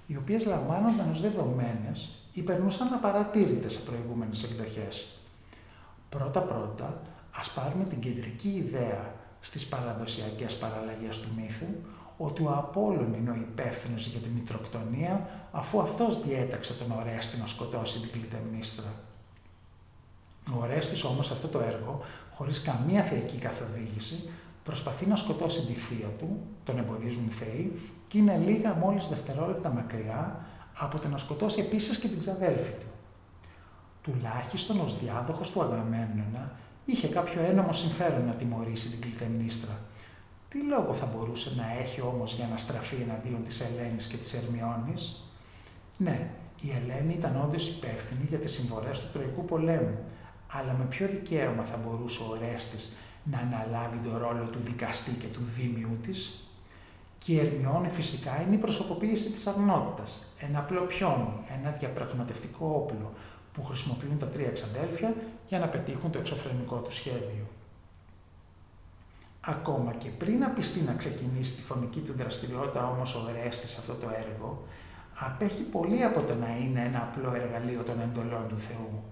οι 0.07 0.17
οποίες 0.17 0.45
λαμβάνονταν 0.47 1.11
ως 1.11 1.21
δεδομένες 1.21 2.20
ή 2.33 2.43
περνούσαν 2.43 2.93
απαρατήρητες 2.93 3.73
σε 3.73 3.81
προηγούμενες 3.81 4.43
εκδοχές. 4.43 5.19
Πρώτα-πρώτα, 6.09 7.01
ας 7.39 7.51
πάρουμε 7.51 7.85
την 7.85 8.01
κεντρική 8.01 8.49
ιδέα 8.49 9.15
στις 9.41 9.67
παραδοσιακές 9.67 10.57
παραλλαγές 10.57 11.21
του 11.21 11.29
μύθου, 11.37 11.67
ότι 12.17 12.43
ο 12.43 12.51
Απόλλων 12.51 13.15
είναι 13.15 13.31
ο 13.31 13.35
υπεύθυνος 13.35 14.07
για 14.07 14.21
τη 14.21 14.29
μητροκτονία, 14.29 15.29
αφού 15.53 15.81
αυτός 15.81 16.23
διέταξε 16.23 16.75
τον 16.75 16.91
Ορέστη 16.91 17.41
να 17.41 17.47
σκοτώσει 17.47 18.01
την 18.01 18.11
Κλητεμνίστρα. 18.11 18.93
Ο 20.55 20.63
Ορέστης 20.63 21.05
όμως 21.05 21.31
αυτό 21.31 21.49
το 21.49 21.61
έργο, 21.61 22.01
χωρίς 22.35 22.63
καμία 22.63 23.03
θεϊκή 23.03 23.37
καθοδήγηση, 23.37 24.31
προσπαθεί 24.65 25.07
να 25.07 25.17
σκοτώσει 25.17 25.67
τη 25.67 25.73
θεία 25.73 26.09
του, 26.19 26.41
τον 26.65 26.79
εμποδίζουν 26.79 27.27
οι 27.27 27.31
θεοί, 27.31 27.81
και 28.09 28.19
είναι 28.19 28.37
λίγα 28.37 28.75
μόλις 28.75 29.09
δευτερόλεπτα 29.09 29.71
μακριά 29.71 30.45
από 30.81 30.99
το 30.99 31.09
να 31.09 31.19
σκοτώσει 31.19 31.61
επίσης 31.61 31.99
και 31.99 32.09
την 32.09 32.19
ξαδέλφη 32.19 32.73
του. 32.81 32.87
Τουλάχιστον 34.03 34.81
ως 34.81 34.99
διάδοχος 34.99 35.51
του 35.51 35.63
Αγαμέμνονα 35.63 36.53
είχε 36.85 37.09
κάποιο 37.09 37.43
ένομο 37.43 37.73
συμφέρον 37.73 38.25
να 38.25 38.33
τιμωρήσει 38.33 38.91
την 38.91 39.01
Κλητεμνίστρα. 39.01 39.79
Τι 40.49 40.63
λόγο 40.63 40.95
θα 40.95 41.07
μπορούσε 41.07 41.53
να 41.57 41.81
έχει 41.83 42.01
όμως 42.01 42.35
για 42.35 42.49
να 42.51 42.57
στραφεί 42.57 42.97
εναντίον 43.03 43.45
της 43.45 43.61
Ελένης 43.61 44.07
και 44.07 44.17
της 44.17 44.35
Ερμιώνης; 44.35 45.25
Ναι, 45.97 46.31
η 46.61 46.71
Ελένη 46.71 47.15
ήταν 47.15 47.41
όντως 47.45 47.69
υπεύθυνη 47.69 48.27
για 48.29 48.39
τις 48.39 48.53
συμβολές 48.53 49.01
του 49.01 49.09
Τροϊκού 49.13 49.45
πολέμου, 49.45 49.99
αλλά 50.53 50.73
με 50.79 50.85
ποιο 50.85 51.07
δικαίωμα 51.07 51.65
θα 51.65 51.77
μπορούσε 51.77 52.23
ο 52.23 52.27
Ορέστης 52.27 52.97
να 53.25 53.39
αναλάβει 53.39 53.99
τον 53.99 54.17
ρόλο 54.17 54.45
του 54.45 54.59
δικαστή 54.63 55.11
και 55.11 55.27
του 55.27 55.43
δίμιου 55.57 55.99
της; 56.03 56.50
Και 57.25 57.33
η 57.33 57.39
Ερμιόνη 57.39 57.89
φυσικά 57.89 58.43
είναι 58.43 58.55
η 58.55 58.59
προσωποποίηση 58.59 59.31
της 59.31 59.47
αρνότητας, 59.47 60.35
ένα 60.39 60.59
απλό 60.59 60.81
πιόνι, 60.81 61.33
ένα 61.59 61.71
διαπραγματευτικό 61.71 62.67
όπλο 62.67 63.13
που 63.53 63.65
χρησιμοποιούν 63.65 64.19
τα 64.19 64.27
τρία 64.27 64.49
εξαντέλφια 64.49 65.15
για 65.49 65.59
να 65.59 65.69
πετύχουν 65.69 66.11
το 66.11 66.19
εξωφρενικό 66.19 66.77
του 66.77 66.93
σχέδιο. 66.93 67.47
Ακόμα 69.41 69.93
και 69.93 70.09
πριν 70.09 70.39
να 70.39 70.49
πιστεί 70.49 70.81
να 70.81 70.95
ξεκινήσει 70.95 71.55
τη 71.55 71.63
φωνική 71.63 72.01
του 72.01 72.15
δραστηριότητα 72.17 72.89
όμως 72.89 73.15
ο 73.15 73.31
Ρέστης 73.43 73.71
σε 73.71 73.81
αυτό 73.81 73.95
το 73.95 74.07
έργο, 74.29 74.65
απέχει 75.19 75.63
πολύ 75.63 76.05
από 76.05 76.23
το 76.23 76.35
να 76.35 76.57
είναι 76.57 76.81
ένα 76.81 76.99
απλό 76.99 77.35
εργαλείο 77.35 77.83
των 77.83 78.01
εντολών 78.01 78.49
του 78.49 78.59
Θεού. 78.59 79.03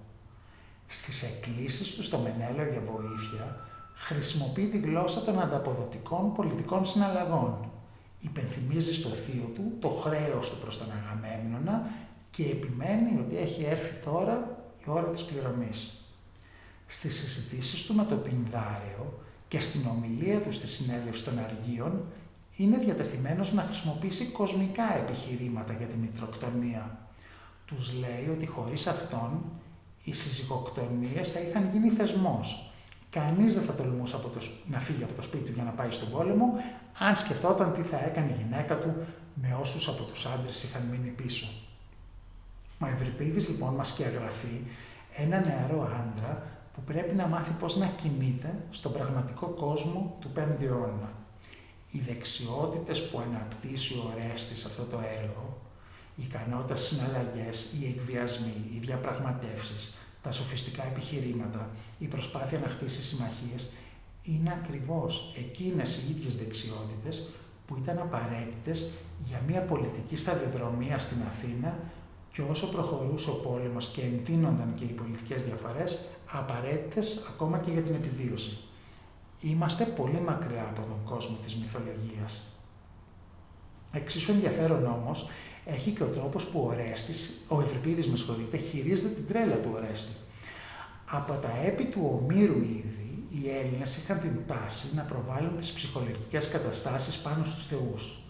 Στις 0.87 1.23
εκκλήσεις 1.23 1.95
του 1.95 2.03
στο 2.03 2.17
Μενέλο 2.17 2.69
για 2.71 2.81
βοήθεια, 2.81 3.59
χρησιμοποιεί 3.95 4.67
τη 4.67 4.77
γλώσσα 4.77 5.21
των 5.21 5.39
ανταποδοτικών 5.39 6.33
πολιτικών 6.33 6.85
συναλλαγών. 6.85 7.71
Υπενθυμίζει 8.19 8.93
στο 8.93 9.09
θείο 9.09 9.51
του 9.55 9.71
το 9.79 9.89
χρέος 9.89 10.49
του 10.49 10.57
προς 10.57 10.77
τον 10.77 10.87
Αγαμέμνονα 10.91 11.89
και 12.31 12.43
επιμένει 12.43 13.19
ότι 13.19 13.37
έχει 13.37 13.63
έρθει 13.63 14.05
τώρα 14.05 14.63
η 14.85 14.89
ώρα 14.89 15.09
της 15.09 15.23
πληρωμής. 15.23 15.93
Στις 16.87 17.15
συζητήσεις 17.15 17.85
του 17.85 17.93
με 17.93 18.03
τον 18.03 18.21
Πινδάριο 18.21 19.19
και 19.47 19.59
στην 19.59 19.81
ομιλία 19.87 20.39
του 20.39 20.51
στη 20.51 20.67
συνέλευση 20.67 21.23
των 21.23 21.39
Αργίων 21.39 22.05
είναι 22.55 22.77
διατεθειμένος 22.77 23.53
να 23.53 23.61
χρησιμοποιήσει 23.61 24.25
κοσμικά 24.25 24.97
επιχειρήματα 24.97 25.73
για 25.73 25.87
τη 25.87 25.95
μητροκτονία. 25.97 26.97
Τους 27.65 27.93
λέει 27.93 28.29
ότι 28.31 28.45
χωρίς 28.45 28.87
αυτόν 28.87 29.43
οι 30.03 30.13
συζυγοκτονίες 30.13 31.31
θα 31.31 31.39
είχαν 31.39 31.69
γίνει 31.71 31.89
θεσμός. 31.89 32.71
Κανείς 33.09 33.53
δεν 33.53 33.63
θα 33.63 33.73
τολμούσε 33.73 34.15
από 34.15 34.27
το, 34.27 34.39
να 34.67 34.79
φύγει 34.79 35.03
από 35.03 35.13
το 35.13 35.21
σπίτι 35.21 35.43
του 35.43 35.51
για 35.51 35.63
να 35.63 35.71
πάει 35.71 35.91
στον 35.91 36.09
πόλεμο, 36.11 36.53
αν 36.99 37.15
σκεφτόταν 37.15 37.73
τι 37.73 37.81
θα 37.81 37.97
έκανε 37.97 38.31
η 38.31 38.35
γυναίκα 38.43 38.77
του 38.77 38.93
με 39.33 39.57
όσους 39.59 39.87
από 39.87 40.03
τους 40.03 40.25
άντρες 40.25 40.63
είχαν 40.63 40.81
μείνει 40.91 41.09
πίσω. 41.09 41.47
Ο 42.79 42.85
Ευρυπίδης 42.85 43.47
λοιπόν 43.47 43.73
μας 43.73 43.87
σκιαγραφεί 43.87 44.61
ένα 45.17 45.39
νεαρό 45.47 45.83
άντρα 45.83 46.43
που 46.73 46.81
πρέπει 46.81 47.15
να 47.15 47.27
μάθει 47.27 47.51
πώς 47.51 47.77
να 47.77 47.85
κινείται 47.85 48.55
στον 48.71 48.93
πραγματικό 48.93 49.47
κόσμο 49.47 50.17
του 50.19 50.31
5ου 50.35 50.61
αιώνα. 50.61 51.11
Οι 51.91 51.99
δεξιότητες 51.99 53.09
που 53.09 53.19
αναπτύσσει 53.19 53.93
ο 53.93 54.13
Ορέστης 54.13 54.59
σε 54.59 54.67
αυτό 54.67 54.83
το 54.83 54.99
έργο, 55.21 55.57
η 56.15 56.23
ικανότητα 56.23 56.75
συναλλαγές, 56.75 57.73
οι 57.79 57.85
εκβιασμοί, 57.85 58.55
οι 58.73 58.79
διαπραγματεύσεις, 58.79 59.97
τα 60.21 60.31
σοφιστικά 60.31 60.83
επιχειρήματα, 60.83 61.69
η 61.99 62.05
προσπάθεια 62.05 62.59
να 62.59 62.67
χτίσει 62.67 63.03
συμμαχίες, 63.03 63.71
είναι 64.33 64.51
ακριβώς 64.61 65.33
εκείνες 65.37 65.97
οι 65.97 66.11
ίδιες 66.11 66.37
δεξιότητες 66.37 67.29
που 67.65 67.75
ήταν 67.81 67.97
απαραίτητες 67.99 68.89
για 69.25 69.41
μια 69.47 69.61
πολιτική 69.61 70.15
σταδιοδρομία 70.15 70.97
στην 70.97 71.17
Αθήνα 71.29 71.79
και 72.31 72.41
όσο 72.41 72.67
προχωρούσε 72.67 73.29
ο 73.29 73.33
πόλεμος 73.33 73.87
και 73.87 74.01
εντείνονταν 74.01 74.73
και 74.75 74.83
οι 74.83 74.87
πολιτικές 74.87 75.43
διαφορές, 75.43 76.07
απαραίτητες 76.31 77.25
ακόμα 77.29 77.57
και 77.57 77.71
για 77.71 77.81
την 77.81 77.95
επιβίωση. 77.95 78.57
Είμαστε 79.41 79.83
πολύ 79.83 80.21
μακριά 80.21 80.63
από 80.69 80.81
τον 80.81 81.03
κόσμο 81.05 81.37
της 81.43 81.55
μυθολογίας. 81.55 82.43
Εξίσου 83.91 84.31
ενδιαφέρον 84.31 84.85
όμως 84.85 85.29
έχει 85.65 85.91
και 85.91 86.03
ο 86.03 86.07
τρόπος 86.07 86.47
που 86.47 86.59
ο 86.59 86.73
Ρέστης, 86.73 87.45
ο 87.47 87.61
Ευρυπίδης 87.61 88.07
με 88.07 88.17
συγχωρείτε, 88.17 88.57
χειρίζεται 88.57 89.13
την 89.13 89.27
τρέλα 89.27 89.55
του 89.55 89.69
Ορέστη. 89.73 90.11
Από 91.05 91.33
τα 91.33 91.51
έπι 91.65 91.83
του 91.83 92.19
Ομήρου 92.21 92.61
ήδη, 92.61 93.08
οι 93.29 93.49
Έλληνες 93.49 93.97
είχαν 93.97 94.19
την 94.19 94.39
τάση 94.47 94.95
να 94.95 95.03
προβάλλουν 95.03 95.57
τις 95.57 95.71
ψυχολογικές 95.71 96.47
καταστάσεις 96.47 97.17
πάνω 97.17 97.43
στους 97.43 97.65
θεούς. 97.65 98.23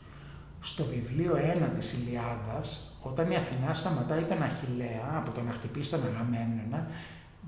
Στο 0.59 0.83
βιβλίο 0.83 1.35
1 1.35 1.69
της 1.75 1.93
Ηλιάδας, 1.93 2.93
όταν 3.01 3.31
η 3.31 3.35
Αθηνά 3.35 3.73
σταματάει 3.73 4.23
τον 4.23 4.43
Αχιλέα 4.43 5.13
από 5.15 5.31
το 5.31 5.41
να 5.41 5.51
χτυπήσει 5.51 5.91
τον 5.91 5.99
Αγαμέμνονα, 6.05 6.87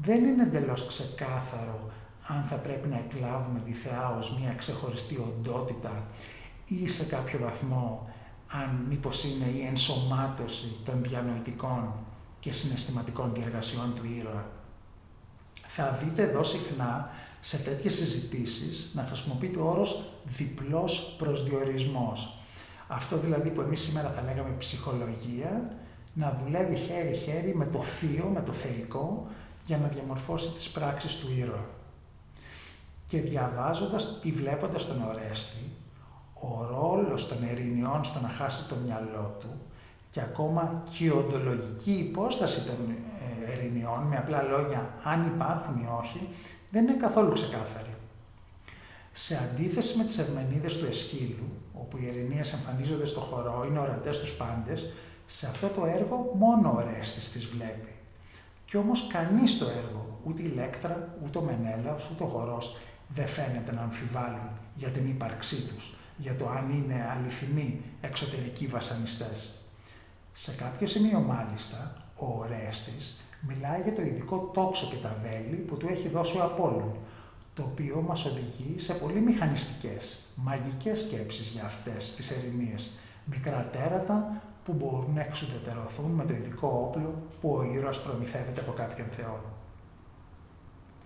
δεν 0.01 0.23
είναι 0.25 0.43
εντελώς 0.43 0.87
ξεκάθαρο 0.87 1.91
αν 2.27 2.43
θα 2.47 2.55
πρέπει 2.55 2.87
να 2.87 2.97
εκλάβουμε 2.97 3.59
τη 3.59 3.71
θεά 3.71 4.09
ως 4.17 4.39
μια 4.39 4.53
ξεχωριστή 4.53 5.17
οντότητα 5.17 6.07
ή 6.65 6.87
σε 6.87 7.05
κάποιο 7.05 7.39
βαθμό 7.39 8.09
αν 8.47 8.85
μήπως 8.89 9.23
είναι 9.23 9.45
η 9.45 9.65
ενσωμάτωση 9.65 10.77
των 10.85 11.03
διανοητικών 11.03 11.93
και 12.39 12.51
συναισθηματικών 12.51 13.33
διεργασιών 13.33 13.93
του 13.95 14.05
ήρωα. 14.17 14.45
Θα 15.65 15.99
δείτε 16.03 16.23
εδώ 16.23 16.43
συχνά 16.43 17.09
σε 17.41 17.57
τέτοιες 17.57 17.95
συζητήσεις 17.95 18.91
να 18.93 19.03
χρησιμοποιείται 19.03 19.59
ο 19.59 19.69
όρος 19.69 20.03
διπλός 20.23 21.15
προσδιορισμός. 21.17 22.37
Αυτό 22.87 23.17
δηλαδή 23.17 23.49
που 23.49 23.61
εμείς 23.61 23.81
σήμερα 23.81 24.09
θα 24.09 24.21
λέγαμε 24.21 24.55
ψυχολογία, 24.57 25.77
να 26.13 26.41
δουλεύει 26.43 26.75
χέρι-χέρι 26.75 27.55
με 27.55 27.65
το 27.65 27.83
θείο, 27.83 28.25
με 28.33 28.41
το 28.41 28.51
θεϊκό, 28.51 29.27
για 29.65 29.77
να 29.77 29.87
διαμορφώσει 29.87 30.51
τις 30.51 30.69
πράξεις 30.69 31.17
του 31.17 31.27
ήρωα. 31.37 31.65
Και 33.07 33.21
διαβάζοντας 33.21 34.19
ή 34.23 34.31
βλέποντας 34.31 34.87
τον 34.87 35.03
Ορέστη, 35.07 35.71
ο 36.33 36.65
ρόλος 36.65 37.27
των 37.27 37.37
ερηνιών 37.49 38.03
στο 38.03 38.19
να 38.19 38.27
χάσει 38.27 38.67
το 38.67 38.75
μυαλό 38.85 39.37
του 39.39 39.49
και 40.11 40.21
ακόμα 40.21 40.83
και 40.91 41.03
η 41.05 41.09
οντολογική 41.09 41.91
υπόσταση 41.91 42.61
των 42.61 42.75
ε, 42.89 43.51
ερηνιών, 43.51 44.01
με 44.01 44.17
απλά 44.17 44.41
λόγια 44.41 44.93
αν 45.03 45.27
υπάρχουν 45.27 45.77
ή 45.77 45.87
όχι, 46.01 46.27
δεν 46.71 46.87
είναι 46.87 46.97
καθόλου 46.97 47.31
ξεκάθαρη. 47.31 47.95
Σε 49.11 49.37
αντίθεση 49.37 49.97
με 49.97 50.03
τις 50.03 50.17
ευμενίδες 50.17 50.77
του 50.77 50.85
Εσχύλου, 50.85 51.49
όπου 51.73 51.97
οι 51.97 52.07
ερηνίες 52.07 52.53
εμφανίζονται 52.53 53.05
στο 53.05 53.19
χορό, 53.19 53.65
είναι 53.69 53.79
ορατές 53.79 54.15
στους 54.15 54.37
πάντες, 54.37 54.91
σε 55.25 55.47
αυτό 55.47 55.67
το 55.67 55.85
έργο 55.85 56.33
μόνο 56.37 56.71
ο 56.71 56.79
Ρέστης 56.79 57.31
τις 57.31 57.45
βλέπει. 57.45 57.95
Κι 58.65 58.77
όμως 58.77 59.07
κανείς 59.07 59.51
στο 59.51 59.65
έργο, 59.65 60.19
ούτε 60.23 60.41
η 60.41 60.45
Λέκτρα, 60.45 61.15
ούτε 61.25 61.37
ο 61.37 61.41
Μενέλαος, 61.41 62.09
ούτε 62.11 62.23
ο 62.23 62.27
Χορός, 62.27 62.77
δεν 63.07 63.27
φαίνεται 63.27 63.71
να 63.71 63.81
αμφιβάλλουν 63.81 64.49
για 64.75 64.89
την 64.89 65.07
ύπαρξή 65.07 65.61
τους, 65.61 65.95
για 66.17 66.35
το 66.35 66.49
αν 66.49 66.69
είναι 66.69 67.07
αληθινοί 67.11 67.81
εξωτερικοί 68.01 68.67
βασανιστές. 68.67 69.65
Σε 70.33 70.51
κάποιο 70.51 70.87
σημείο 70.87 71.19
μάλιστα, 71.19 71.93
ο 72.15 72.25
Ορέστης 72.39 73.19
μιλάει 73.47 73.81
για 73.81 73.93
το 73.93 74.01
ειδικό 74.01 74.37
τόξο 74.53 74.87
και 74.87 74.95
τα 74.95 75.17
βέλη 75.21 75.55
που 75.55 75.77
του 75.77 75.87
έχει 75.87 76.07
δώσει 76.07 76.37
ο 76.37 76.43
Απόλλων, 76.43 76.95
το 77.53 77.63
οποίο 77.71 78.03
μας 78.07 78.25
οδηγεί 78.25 78.79
σε 78.79 78.93
πολύ 78.93 79.19
μηχανιστικές, 79.19 80.25
μαγικές 80.35 80.99
σκέψεις 80.99 81.47
για 81.47 81.63
αυτές 81.65 82.15
τις 82.15 82.31
ερηνίες, 82.31 82.99
μικρά 83.25 83.69
τέρατα 83.71 84.41
που 84.65 84.73
μπορούν 84.73 85.13
να 85.13 85.21
εξουδετερωθούν 85.21 86.11
με 86.11 86.25
το 86.25 86.33
ειδικό 86.33 86.67
όπλο 86.87 87.13
που 87.41 87.51
ο 87.51 87.63
ήρωας 87.63 88.01
προμηθεύεται 88.01 88.61
από 88.61 88.71
κάποιον 88.71 89.07
θεό. 89.09 89.41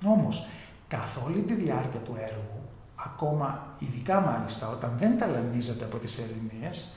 Όμως, 0.06 0.48
καθ' 0.88 1.24
όλη 1.26 1.42
τη 1.42 1.54
διάρκεια 1.54 2.00
του 2.00 2.16
έργου, 2.18 2.60
ακόμα 2.96 3.76
ειδικά 3.80 4.20
μάλιστα 4.20 4.70
όταν 4.70 4.96
δεν 4.98 5.18
ταλανίζεται 5.18 5.86
από 5.86 5.98
τις 5.98 6.20
ερηνίες, 6.20 6.94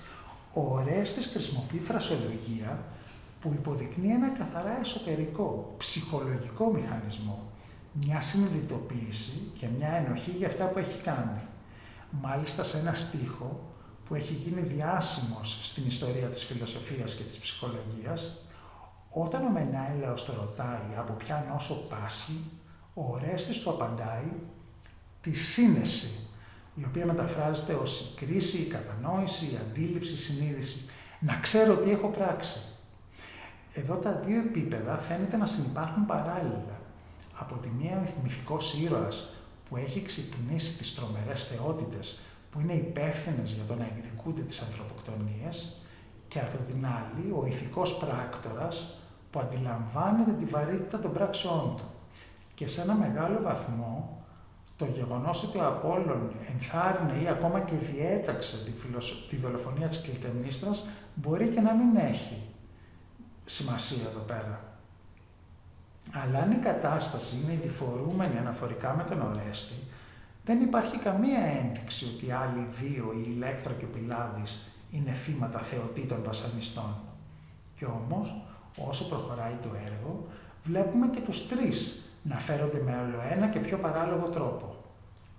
ο 0.53 0.61
Ορέστης 0.74 1.27
χρησιμοποιεί 1.27 1.79
φρασολογία 1.79 2.79
που 3.40 3.53
υποδεικνύει 3.55 4.12
ένα 4.12 4.29
καθαρά 4.29 4.79
εσωτερικό, 4.81 5.74
ψυχολογικό 5.77 6.72
μηχανισμό, 6.72 7.48
μια 7.92 8.20
συνειδητοποίηση 8.20 9.53
και 9.59 9.66
μια 9.79 9.88
ενοχή 9.88 10.31
για 10.31 10.46
αυτά 10.46 10.64
που 10.64 10.79
έχει 10.79 11.01
κάνει. 11.03 11.40
Μάλιστα 12.11 12.64
σε 12.64 12.79
ένα 12.79 12.94
στίχο 12.94 13.61
που 14.05 14.14
έχει 14.14 14.33
γίνει 14.33 14.61
διάσημος 14.61 15.61
στην 15.62 15.87
ιστορία 15.87 16.27
της 16.27 16.44
φιλοσοφίας 16.44 17.14
και 17.14 17.22
της 17.22 17.38
ψυχολογίας, 17.38 18.44
όταν 19.11 19.44
ο 19.44 19.51
Μενάηλαος 19.51 20.24
το 20.24 20.33
ρωτάει 20.33 20.96
από 20.98 21.12
ποια 21.12 21.46
νόσο 21.53 21.74
πάσχει, 21.74 22.51
ο 22.94 23.12
Ορέστης 23.12 23.61
του 23.61 23.70
απαντάει 23.70 24.33
τη 25.20 25.33
σύνεση, 25.33 26.29
η 26.74 26.85
οποία 26.85 27.07
μεταφράζεται 27.07 27.72
ως 27.72 28.01
η 28.01 28.24
κρίση, 28.24 28.59
η 28.59 28.66
κατανόηση, 28.66 29.44
η 29.44 29.59
αντίληψη, 29.61 30.12
η 30.12 30.16
συνείδηση. 30.16 30.90
Να 31.20 31.37
ξέρω 31.37 31.77
τι 31.77 31.90
έχω 31.90 32.09
πράξει. 32.09 32.59
Εδώ 33.80 33.94
τα 33.94 34.12
δύο 34.12 34.38
επίπεδα 34.38 34.98
φαίνεται 34.98 35.36
να 35.36 35.46
συνεπάρχουν 35.46 36.06
παράλληλα. 36.06 36.76
Από 37.38 37.54
τη 37.54 37.68
μία 37.78 37.96
ο 37.96 38.20
μυθικός 38.22 38.80
ήρωας 38.82 39.34
που 39.68 39.76
έχει 39.76 40.02
ξυπνήσει 40.02 40.78
τις 40.78 40.94
τρομερές 40.94 41.44
θεότητες 41.44 42.20
που 42.50 42.60
είναι 42.60 42.72
υπεύθυνες 42.72 43.52
για 43.52 43.64
το 43.64 43.74
να 43.74 43.84
εκδικούνται 43.84 44.42
τις 44.42 44.60
ανθρωποκτονίες 44.62 45.82
και 46.28 46.38
από 46.38 46.56
την 46.68 46.86
άλλη 46.86 47.32
ο 47.40 47.46
ηθικός 47.46 47.96
πράκτορας 47.96 49.00
που 49.30 49.40
αντιλαμβάνεται 49.40 50.32
τη 50.38 50.44
βαρύτητα 50.44 50.98
των 50.98 51.12
πράξεών 51.12 51.74
του. 51.76 51.84
Και 52.54 52.66
σε 52.68 52.80
ένα 52.80 52.94
μεγάλο 52.94 53.42
βαθμό 53.42 54.24
το 54.76 54.84
γεγονός 54.84 55.42
ότι 55.42 55.58
ο 55.58 55.66
Απόλλων 55.66 56.32
ενθάρρυνε 56.52 57.22
ή 57.22 57.28
ακόμα 57.28 57.60
και 57.60 57.74
διέταξε 57.92 58.64
τη, 58.64 58.70
τη 59.28 59.36
δολοφονία 59.36 59.88
της 59.88 60.00
Κλητεμνίστρας 60.00 60.86
μπορεί 61.14 61.46
και 61.46 61.60
να 61.60 61.74
μην 61.74 61.96
έχει 61.96 62.36
σημασία 63.48 64.08
εδώ 64.11 64.20
πέρα. 64.20 64.62
Αλλά 66.12 66.38
αν 66.38 66.50
η 66.50 66.56
κατάσταση 66.56 67.37
είναι 67.37 67.61
διφορούμενη 67.62 68.38
αναφορικά 68.38 68.94
με 68.94 69.04
τον 69.04 69.22
Ορέστη, 69.22 69.74
δεν 70.44 70.61
υπάρχει 70.61 70.96
καμία 70.98 71.40
ένδειξη 71.40 72.04
ότι 72.14 72.26
οι 72.26 72.30
άλλοι 72.30 72.68
δύο, 72.80 73.12
η 73.16 73.24
Ηλέκτρα 73.26 73.72
και 73.72 73.84
ο 73.84 73.88
Πιλάδης, 73.88 74.68
είναι 74.90 75.12
θύματα 75.12 75.58
θεοτήτων 75.58 76.22
βασανιστών. 76.24 76.94
Κι 77.76 77.84
όμως, 77.84 78.42
όσο 78.76 79.08
προχωράει 79.08 79.56
το 79.62 79.68
έργο, 79.87 80.26
βλέπουμε 80.64 81.06
και 81.06 81.20
τους 81.20 81.48
τρεις 81.48 82.02
να 82.22 82.38
φέρονται 82.38 82.82
με 82.84 82.96
όλο 82.96 83.20
ένα 83.30 83.48
και 83.48 83.58
πιο 83.58 83.78
παράλογο 83.78 84.28
τρόπο. 84.28 84.76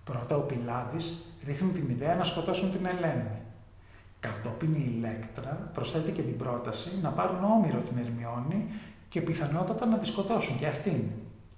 Πρώτα 0.03 0.35
ο 0.35 0.41
Πιλάδης 0.41 1.25
ρίχνει 1.45 1.71
την 1.71 1.89
ιδέα 1.89 2.15
να 2.15 2.23
σκοτώσουν 2.23 2.71
την 2.71 2.85
Ελένη. 2.85 3.41
Κατόπιν 4.19 4.73
η 4.73 4.93
Ηλέκτρα 4.95 5.69
προσθέτει 5.73 6.11
και 6.11 6.21
την 6.21 6.37
πρόταση 6.37 6.89
να 7.01 7.09
πάρουν 7.09 7.43
όμοιρο 7.43 7.79
την 7.79 7.97
Ερμιόνη 7.97 8.65
και 9.09 9.21
πιθανότατα 9.21 9.85
να 9.85 9.97
τη 9.97 10.05
σκοτώσουν 10.05 10.57
και 10.57 10.67
αυτήν. 10.67 11.01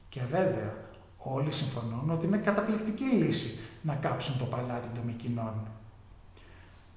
Και 0.09 0.21
βέβαια, 0.31 0.73
όλοι 1.17 1.51
συμφωνούν 1.51 2.09
ότι 2.09 2.25
είναι 2.25 2.37
καταπληκτική 2.37 3.03
λύση 3.03 3.59
να 3.81 3.93
κάψουν 3.93 4.37
το 4.37 4.45
παλάτι 4.45 4.87
των 4.95 5.03
Μικινών. 5.05 5.53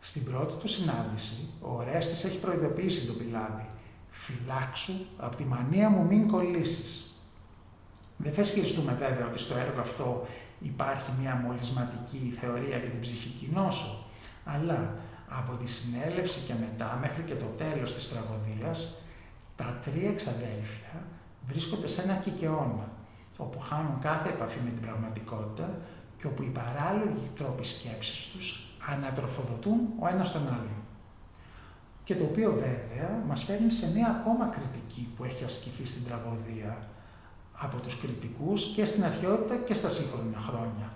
Στην 0.00 0.24
πρώτη 0.24 0.54
του 0.54 0.68
συνάντηση, 0.68 1.48
ο 1.60 1.74
Ορέστης 1.74 2.24
έχει 2.24 2.38
προειδοποιήσει 2.38 3.06
τον 3.06 3.16
Πιλάδη 3.16 3.66
«Φυλάξου, 4.10 4.92
από 5.18 5.36
τη 5.36 5.44
μανία 5.44 5.88
μου 5.88 6.04
μην 6.04 6.28
κολλήσεις». 6.28 7.16
Δεν 8.16 8.32
θα 8.32 8.40
ισχυριστούμε 8.40 8.92
βέβαια 8.92 9.26
ότι 9.26 9.38
στο 9.38 9.56
έργο 9.56 9.80
αυτό 9.80 10.26
υπάρχει 10.60 11.10
μια 11.20 11.34
μολυσματική 11.44 12.36
θεωρία 12.40 12.76
για 12.76 12.88
την 12.90 13.00
ψυχική 13.00 13.50
νόσο, 13.54 14.04
αλλά 14.44 14.94
από 15.28 15.56
τη 15.56 15.66
συνέλευση 15.70 16.40
και 16.46 16.54
μετά 16.60 16.98
μέχρι 17.00 17.22
και 17.22 17.34
το 17.34 17.44
τέλος 17.44 17.94
της 17.94 18.08
τραγωδίας, 18.08 18.94
τα 19.56 19.78
τρία 19.84 20.08
εξαδέλφια 20.08 20.94
βρίσκονται 21.46 21.88
σε 21.88 22.02
ένα 22.02 22.14
κικαιώνα, 22.14 22.88
όπου 23.36 23.58
χάνουν 23.58 23.98
κάθε 24.00 24.28
επαφή 24.28 24.58
με 24.64 24.70
την 24.70 24.80
πραγματικότητα 24.80 25.68
και 26.18 26.26
όπου 26.26 26.42
οι 26.42 26.52
παράλογοι 26.60 27.30
τρόποι 27.36 27.64
σκέψης 27.64 28.30
τους 28.32 28.76
ανατροφοδοτούν 28.90 29.80
ο 29.98 30.08
ένας 30.08 30.32
τον 30.32 30.42
άλλον. 30.42 30.82
Και 32.04 32.14
το 32.14 32.24
οποίο 32.24 32.50
βέβαια 32.52 33.22
μας 33.26 33.44
φέρνει 33.44 33.70
σε 33.70 33.92
μια 33.92 34.08
ακόμα 34.08 34.46
κριτική 34.46 35.08
που 35.16 35.24
έχει 35.24 35.44
ασκηθεί 35.44 35.86
στην 35.86 36.04
τραγωδία 36.04 36.78
από 37.52 37.80
τους 37.80 38.00
κριτικούς 38.00 38.64
και 38.74 38.84
στην 38.84 39.04
αρχαιότητα 39.04 39.56
και 39.56 39.74
στα 39.74 39.88
σύγχρονα 39.88 40.38
χρόνια. 40.38 40.92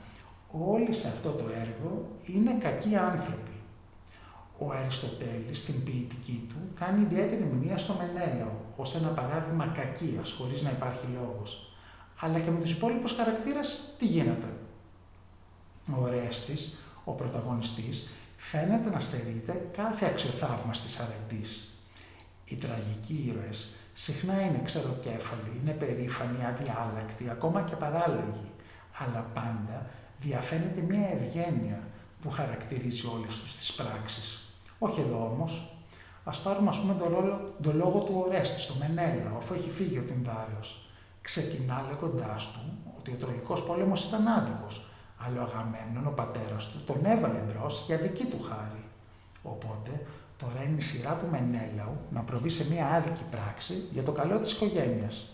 Όλοι 0.51 0.93
σε 0.93 1.09
αυτό 1.09 1.31
το 1.31 1.45
έργο 1.61 2.09
είναι 2.25 2.53
κακοί 2.61 2.97
άνθρωποι 2.97 3.48
ο 4.59 4.73
Αριστοτέλης 4.73 5.59
στην 5.59 5.85
ποιητική 5.85 6.47
του 6.49 6.57
κάνει 6.79 7.03
ιδιαίτερη 7.03 7.43
μνήμα 7.43 7.77
στο 7.77 7.95
Μενέλαο 7.95 8.51
ως 8.77 8.95
ένα 8.95 9.09
παράδειγμα 9.09 9.67
κακίας, 9.67 10.33
χωρίς 10.33 10.63
να 10.63 10.71
υπάρχει 10.71 11.07
λόγος. 11.21 11.73
Αλλά 12.21 12.39
και 12.39 12.51
με 12.51 12.61
τους 12.61 12.71
υπόλοιπους 12.71 13.13
χαρακτήρες 13.13 13.95
τι 13.99 14.07
γίνεται. 14.07 14.47
Ο 15.99 16.07
Ρέστης, 16.07 16.77
ο 17.05 17.13
πρωταγωνιστής, 17.13 18.09
φαίνεται 18.37 18.91
να 18.91 19.01
στερείται 19.01 19.69
κάθε 19.77 20.07
αξιοθαύμαστης 20.07 21.01
αρετής. 21.01 21.73
Οι 22.45 22.57
τραγικοί 22.57 23.25
ήρωες 23.27 23.69
συχνά 23.93 24.41
είναι 24.41 24.61
ξεροκέφαλοι, 24.65 25.61
είναι 25.63 25.73
περήφανοι, 25.73 26.45
αδιάλακτοι, 26.45 27.31
ακόμα 27.31 27.63
και 27.63 27.77
παράλογοι, 27.77 28.51
αλλά 28.99 29.21
πάντα 29.35 29.87
διαφαίνεται 30.21 30.81
μια 30.81 31.09
ευγένεια 31.09 31.83
που 32.23 32.31
χαρακτηρίζει 32.31 33.07
όλες 33.07 33.41
τους 33.41 33.57
τις 33.57 33.73
πράξεις. 33.73 34.48
Όχι 34.79 35.01
εδώ 35.01 35.31
όμως. 35.33 35.73
Α 36.25 36.31
πάρουμε, 36.45 36.69
ας 36.69 36.81
πούμε, 36.81 36.95
τον, 36.95 37.09
ρόλο, 37.15 37.55
τον 37.63 37.77
λόγο 37.77 37.99
του 37.99 38.25
Ορέστη 38.27 38.61
στο 38.61 38.75
Μενέλα, 38.79 39.33
αφού 39.39 39.55
έχει 39.55 39.71
φύγει 39.71 39.99
ο 39.99 40.03
Τινδάριο. 40.03 40.63
Ξεκινά 41.23 41.85
λέγοντάς 41.89 42.53
του 42.53 42.61
ότι 42.99 43.11
ο 43.13 43.17
Τροϊκός 43.17 43.65
πόλεμος 43.65 44.05
ήταν 44.05 44.27
άδικος, 44.29 44.91
αλλά 45.27 45.41
ο 45.41 45.45
Αγαμένον, 45.45 46.07
ο 46.07 46.11
πατέρας 46.11 46.71
του, 46.71 46.79
τον 46.87 47.05
έβαλε 47.05 47.39
μπρος 47.39 47.85
για 47.87 47.97
δική 47.97 48.25
του 48.25 48.43
χάρη. 48.49 48.85
Οπότε 49.43 49.91
τώρα 50.39 50.63
είναι 50.67 50.77
η 50.77 50.81
σειρά 50.81 51.19
του 51.21 51.29
Μενέλαου 51.31 51.97
να 52.11 52.21
προβεί 52.21 52.49
σε 52.49 52.71
μια 52.71 52.87
άδικη 52.87 53.25
πράξη 53.31 53.75
για 53.93 54.03
το 54.03 54.13
καλό 54.13 54.39
της 54.39 54.53
οικογένειας. 54.53 55.33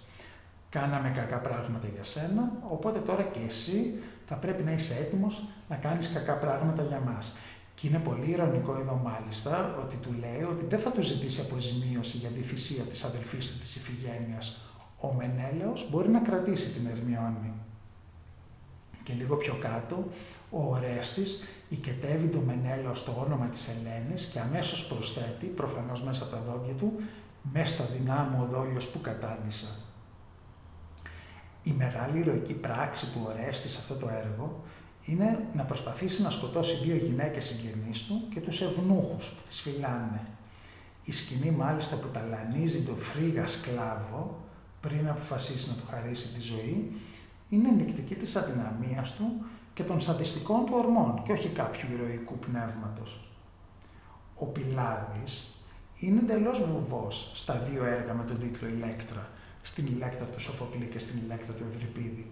Κάναμε 0.70 1.08
κακά 1.08 1.36
πράγματα 1.36 1.86
για 1.94 2.04
σένα, 2.04 2.52
οπότε 2.68 2.98
τώρα 2.98 3.22
και 3.22 3.40
εσύ 3.46 4.02
θα 4.26 4.34
πρέπει 4.34 4.62
να 4.62 4.72
είσαι 4.72 4.94
έτοιμος 4.94 5.42
να 5.68 5.76
κάνεις 5.76 6.12
κακά 6.12 6.34
πράγματα 6.38 6.82
για 6.82 7.00
μας. 7.00 7.32
Και 7.74 7.86
είναι 7.86 7.98
πολύ 7.98 8.30
ηρωνικό 8.30 8.76
εδώ 8.80 9.00
μάλιστα 9.04 9.78
ότι 9.82 9.96
του 9.96 10.14
λέει 10.20 10.42
ότι 10.42 10.64
δεν 10.64 10.78
θα 10.78 10.90
του 10.90 11.02
ζητήσει 11.02 11.40
αποζημίωση 11.40 12.16
για 12.16 12.28
τη 12.28 12.40
θυσία 12.40 12.84
της 12.84 13.04
αδελφής 13.04 13.50
του 13.50 13.58
της 13.58 13.76
Ιφηγένειας. 13.76 14.68
Ο 15.00 15.12
Μενέλεος 15.12 15.90
μπορεί 15.90 16.08
να 16.08 16.20
κρατήσει 16.20 16.72
την 16.72 16.86
Ερμιόνη. 16.86 17.52
Και 19.02 19.12
λίγο 19.12 19.36
πιο 19.36 19.54
κάτω, 19.60 20.08
ο 20.50 20.62
Ορέστης 20.70 21.42
οικετεύει 21.68 22.26
το 22.26 22.40
Μενέλαο 22.40 22.94
στο 22.94 23.24
όνομα 23.26 23.46
της 23.46 23.68
Ελένης 23.68 24.24
και 24.24 24.40
αμέσως 24.40 24.86
προσθέτει, 24.86 25.46
προφανώς 25.46 26.02
μέσα 26.02 26.22
από 26.22 26.32
τα 26.32 26.42
δόντια 26.42 26.74
του, 26.74 26.92
«Μέσα 27.52 27.74
στα 27.74 27.84
δυνάμω 27.84 28.42
ο 28.42 28.46
δόλιος 28.46 28.88
που 28.88 29.00
κατάντησα». 29.00 29.68
Η 31.62 31.70
μεγάλη 31.70 32.18
ηρωική 32.18 32.54
πράξη 32.54 33.06
του 33.06 33.20
Ορέστη 33.26 33.68
σε 33.68 33.78
αυτό 33.78 33.94
το 33.94 34.08
έργο 34.08 34.62
είναι 35.04 35.48
να 35.54 35.62
προσπαθήσει 35.62 36.22
να 36.22 36.30
σκοτώσει 36.30 36.84
δύο 36.84 36.96
γυναίκες 36.96 37.44
συγγενείς 37.44 38.02
του 38.02 38.22
και 38.34 38.40
τους 38.40 38.60
ευνούχους 38.60 39.28
που 39.28 39.48
τις 39.48 39.60
φυλάνε. 39.60 40.26
Η 41.04 41.12
σκηνή 41.12 41.50
μάλιστα 41.50 41.96
που 41.96 42.08
ταλανίζει 42.08 42.82
το 42.82 42.94
φρίγα 42.94 43.46
σκλάβο 43.46 44.40
πριν 44.80 45.08
αποφασίσει 45.08 45.68
να 45.68 45.74
του 45.74 45.86
χαρίσει 45.90 46.28
τη 46.34 46.40
ζωή 46.40 46.92
είναι 47.48 47.68
ενδεικτική 47.68 48.14
της 48.14 48.36
αδυναμίας 48.36 49.14
του 49.14 49.24
και 49.74 49.82
των 49.82 50.00
σαντιστικών 50.00 50.64
του 50.64 50.72
ορμών 50.76 51.22
και 51.24 51.32
όχι 51.32 51.48
κάποιου 51.48 51.88
ηρωικού 51.92 52.38
πνεύματος. 52.38 53.28
Ο 54.34 54.46
Πιλάδης 54.46 55.54
είναι 55.98 56.20
εντελώς 56.20 56.64
βουβός 56.64 57.32
στα 57.34 57.54
δύο 57.70 57.84
έργα 57.84 58.14
με 58.14 58.24
τον 58.24 58.40
τίτλο 58.40 58.68
«Ηλέκτρα», 58.68 59.28
στην 59.62 59.86
Ηλέκτρα 59.86 60.26
του 60.26 60.40
Σοφοκλή 60.40 60.88
και 60.92 60.98
στην 60.98 61.18
Ηλέκτρα 61.24 61.52
του 61.52 61.64
Ευρυπίδη 61.70 62.26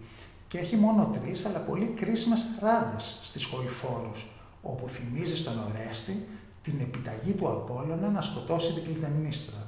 και 0.53 0.59
έχει 0.59 0.75
μόνο 0.75 1.17
τρεις 1.21 1.45
αλλά 1.45 1.59
πολύ 1.59 1.85
κρίσιμες 1.85 2.45
ράντες 2.61 3.19
στις 3.23 3.45
χωηφόρους, 3.45 4.25
όπου 4.61 4.87
θυμίζει 4.89 5.37
στον 5.37 5.53
Ορέστη 5.59 6.27
την 6.63 6.79
επιταγή 6.79 7.31
του 7.31 7.47
Απόλλωνα 7.47 8.09
να 8.09 8.21
σκοτώσει 8.21 8.73
την 8.73 8.83
Κλητεμνίστρα. 8.83 9.67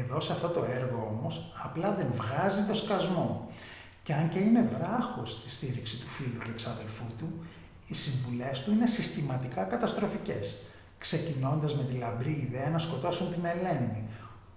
Εδώ 0.00 0.20
σε 0.20 0.32
αυτό 0.32 0.48
το 0.48 0.64
έργο 0.64 1.16
όμως 1.18 1.52
απλά 1.64 1.94
δεν 1.94 2.06
βγάζει 2.16 2.62
το 2.68 2.74
σκασμό 2.74 3.48
και 4.02 4.14
αν 4.14 4.28
και 4.28 4.38
είναι 4.38 4.70
βράχος 4.78 5.32
στη 5.32 5.50
στήριξη 5.50 6.00
του 6.00 6.06
φίλου 6.06 6.38
και 6.44 6.50
εξαδελφού 6.50 7.06
του, 7.18 7.28
οι 7.86 7.94
συμβουλές 7.94 8.62
του 8.62 8.72
είναι 8.72 8.86
συστηματικά 8.86 9.62
καταστροφικές, 9.62 10.62
ξεκινώντας 10.98 11.76
με 11.76 11.84
τη 11.84 11.94
λαμπρή 11.94 12.46
ιδέα 12.48 12.70
να 12.70 12.78
σκοτώσουν 12.78 13.32
την 13.32 13.44
Ελένη, 13.44 14.08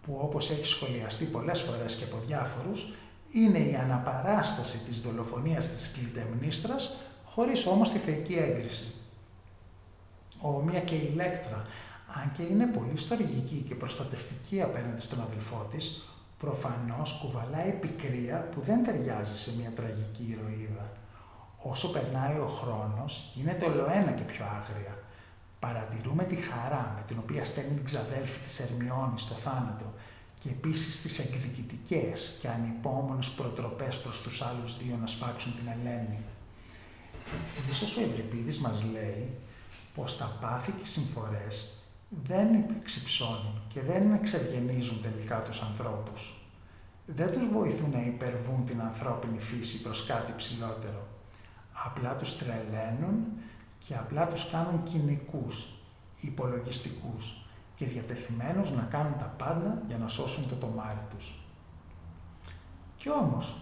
που 0.02 0.20
όπως 0.22 0.50
έχει 0.50 0.66
σχολιαστεί 0.66 1.26
πολλές 1.26 1.62
φορές 1.62 1.96
και 1.96 2.04
από 2.04 2.18
διάφορους, 2.28 2.94
είναι 3.32 3.60
η 3.60 3.76
αναπαράσταση 3.76 4.78
της 4.78 5.02
δολοφονίας 5.02 5.72
της 5.72 5.92
Κλητεμνίστρας, 5.92 6.98
χωρίς 7.26 7.66
όμως 7.66 7.92
τη 7.92 7.98
θεϊκή 7.98 8.34
έγκριση. 8.34 8.94
Όμοια 10.40 10.80
και 10.80 10.96
η 10.96 11.10
Ηλέκτρα, 11.12 11.62
αν 12.22 12.32
και 12.38 12.44
είναι 12.44 12.66
πολύ 12.66 12.98
στοργική 12.98 13.66
και 13.68 13.76
προστατευτική 13.76 14.62
απέναντι 14.62 15.02
στον 15.02 15.22
αδελφό 15.22 15.68
της, 15.72 16.10
προφανώς 16.38 17.20
κουβαλάει 17.22 17.72
πικρία 17.72 18.50
που 18.52 18.62
δεν 18.62 18.84
ταιριάζει 18.84 19.38
σε 19.38 19.56
μια 19.58 19.72
τραγική 19.76 20.26
ηρωίδα. 20.30 20.92
Όσο 21.58 21.92
περνάει 21.92 22.38
ο 22.38 22.48
χρόνος, 22.48 23.32
γίνεται 23.36 23.66
ολοένα 23.66 24.12
και 24.12 24.24
πιο 24.24 24.46
άγρια. 24.46 25.04
Παρατηρούμε 25.60 26.24
τη 26.24 26.36
χαρά 26.36 26.94
με 26.96 27.04
την 27.08 27.18
οποία 27.20 27.46
στέλνει 27.46 27.76
την 27.76 27.86
ξαδέλφη 27.86 28.40
της 28.40 28.60
Ερμιώνη 28.60 29.20
στο 29.20 29.34
θάνατο 29.34 29.94
και 30.39 30.50
επίσης 30.50 31.02
τις 31.02 31.19
εκδικητικές 31.19 32.38
και 32.41 32.47
ανυπόμονες 32.47 33.30
προτροπές 33.30 34.00
προς 34.00 34.21
τους 34.21 34.41
άλλους 34.41 34.78
δύο 34.78 34.97
να 34.97 35.08
σφάξουν 35.08 35.56
την 35.56 35.67
Ελένη. 35.67 36.19
Ίσως 37.69 37.97
ο 37.97 38.02
Ευρυπίδης 38.02 38.60
μας 38.60 38.84
λέει 38.84 39.38
πως 39.93 40.17
τα 40.17 40.38
πάθη 40.41 40.71
και 40.71 40.86
συμφορές 40.86 41.71
δεν 42.10 42.47
ξυψώνουν 42.84 43.62
και 43.73 43.82
δεν 43.82 44.13
εξευγενίζουν 44.13 45.02
τελικά 45.02 45.41
τους 45.41 45.62
ανθρώπους. 45.62 46.32
Δεν 47.06 47.32
τους 47.32 47.47
βοηθούν 47.52 47.89
να 47.89 48.02
υπερβούν 48.02 48.65
την 48.65 48.82
ανθρώπινη 48.82 49.39
φύση 49.39 49.82
προς 49.82 50.06
κάτι 50.06 50.34
ψηλότερο. 50.38 51.08
Απλά 51.86 52.15
τους 52.15 52.38
τρελαίνουν 52.38 53.26
και 53.88 53.95
απλά 53.95 54.28
τους 54.28 54.50
κάνουν 54.50 54.84
κοινικούς, 54.84 55.67
υπολογιστικούς 56.21 57.47
και 57.78 57.86
διατεθειμένους 57.86 58.72
να 58.72 58.82
κάνουν 58.82 59.18
τα 59.18 59.34
πάντα 59.38 59.82
για 59.88 59.98
να 59.98 60.08
σώσουν 60.08 60.50
το 60.50 60.56
τομάρι 60.56 61.06
τους. 61.10 61.40
Κι 62.98 63.10
όμως, 63.10 63.56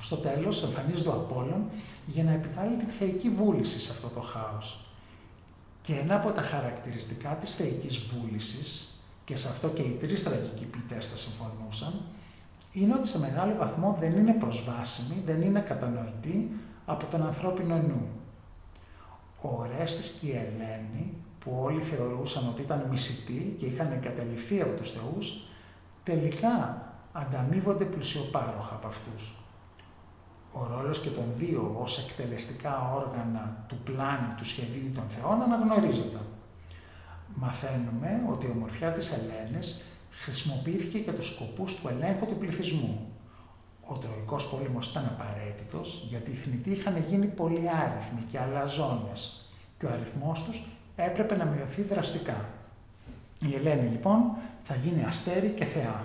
στο 0.00 0.16
τέλος 0.16 0.62
εμφανίζεται 0.62 1.08
ο 1.08 1.12
Απόλλων 1.12 1.70
για 2.06 2.24
να 2.24 2.30
επιβάλλει 2.30 2.76
την 2.76 2.88
θεϊκή 2.88 3.30
βούληση 3.30 3.80
σε 3.80 3.92
αυτό 3.92 4.08
το 4.08 4.20
χάος 4.20 4.82
και 5.88 5.94
ένα 5.94 6.14
από 6.14 6.30
τα 6.30 6.42
χαρακτηριστικά 6.42 7.28
της 7.28 7.54
θεϊκής 7.54 7.98
βούλησης, 7.98 8.92
και 9.24 9.36
σε 9.36 9.48
αυτό 9.48 9.68
και 9.68 9.82
οι 9.82 9.96
τρεις 10.00 10.22
τραγικοί 10.22 10.64
ποιητές 10.64 11.08
θα 11.08 11.16
συμφωνούσαν, 11.16 12.00
είναι 12.72 12.94
ότι 12.94 13.08
σε 13.08 13.18
μεγάλο 13.18 13.54
βαθμό 13.56 13.96
δεν 14.00 14.16
είναι 14.16 14.32
προσβάσιμη, 14.32 15.22
δεν 15.24 15.42
είναι 15.42 15.60
κατανοητή 15.60 16.50
από 16.86 17.06
τον 17.06 17.22
ανθρώπινο 17.22 17.76
νου. 17.76 18.08
Ο 19.40 19.48
Ορέστης 19.48 20.08
και 20.08 20.26
η 20.26 20.30
Ελένη, 20.30 21.14
που 21.48 21.60
όλοι 21.62 21.80
θεωρούσαν 21.80 22.48
ότι 22.48 22.62
ήταν 22.62 22.86
μισητοί 22.90 23.56
και 23.58 23.66
είχαν 23.66 23.92
εγκαταλειφθεί 23.92 24.60
από 24.60 24.76
τους 24.76 24.92
θεούς, 24.92 25.46
τελικά 26.02 26.82
ανταμείβονται 27.12 27.84
πλουσιοπάροχα 27.84 28.74
από 28.74 28.86
αυτούς 28.86 29.38
ο 30.52 30.66
ρόλος 30.74 31.00
και 31.00 31.08
των 31.08 31.24
δύο 31.36 31.76
ως 31.78 31.98
εκτελεστικά 31.98 32.92
όργανα 32.94 33.64
του 33.68 33.76
πλάνου 33.84 34.34
του 34.36 34.44
σχεδίου 34.44 34.90
των 34.94 35.04
θεών 35.08 35.42
αναγνωρίζεται. 35.42 36.18
Μαθαίνουμε 37.34 38.22
ότι 38.30 38.46
η 38.46 38.50
ομορφιά 38.50 38.92
της 38.92 39.12
Ελένης 39.12 39.84
χρησιμοποιήθηκε 40.10 40.98
για 40.98 41.12
τους 41.12 41.34
σκοπούς 41.34 41.76
του 41.76 41.88
ελέγχου 41.88 42.26
του 42.26 42.36
πληθυσμού. 42.36 43.12
Ο 43.86 43.94
Τροϊκός 43.94 44.48
πόλεμος 44.48 44.90
ήταν 44.90 45.04
απαραίτητος 45.18 46.06
γιατί 46.08 46.30
οι 46.30 46.34
θνητοί 46.34 46.70
είχαν 46.70 47.04
γίνει 47.08 47.26
πολύ 47.26 47.68
άριθμοι 47.70 48.20
και 48.30 48.38
αλαζόνες 48.38 49.50
και 49.78 49.86
ο 49.86 49.90
αριθμός 49.92 50.44
τους 50.44 50.77
έπρεπε 51.02 51.36
να 51.36 51.44
μειωθεί 51.44 51.82
δραστικά. 51.82 52.44
Η 53.40 53.54
Ελένη 53.54 53.88
λοιπόν 53.88 54.36
θα 54.62 54.74
γίνει 54.74 55.04
αστέρι 55.04 55.48
και 55.48 55.64
θεά. 55.64 56.04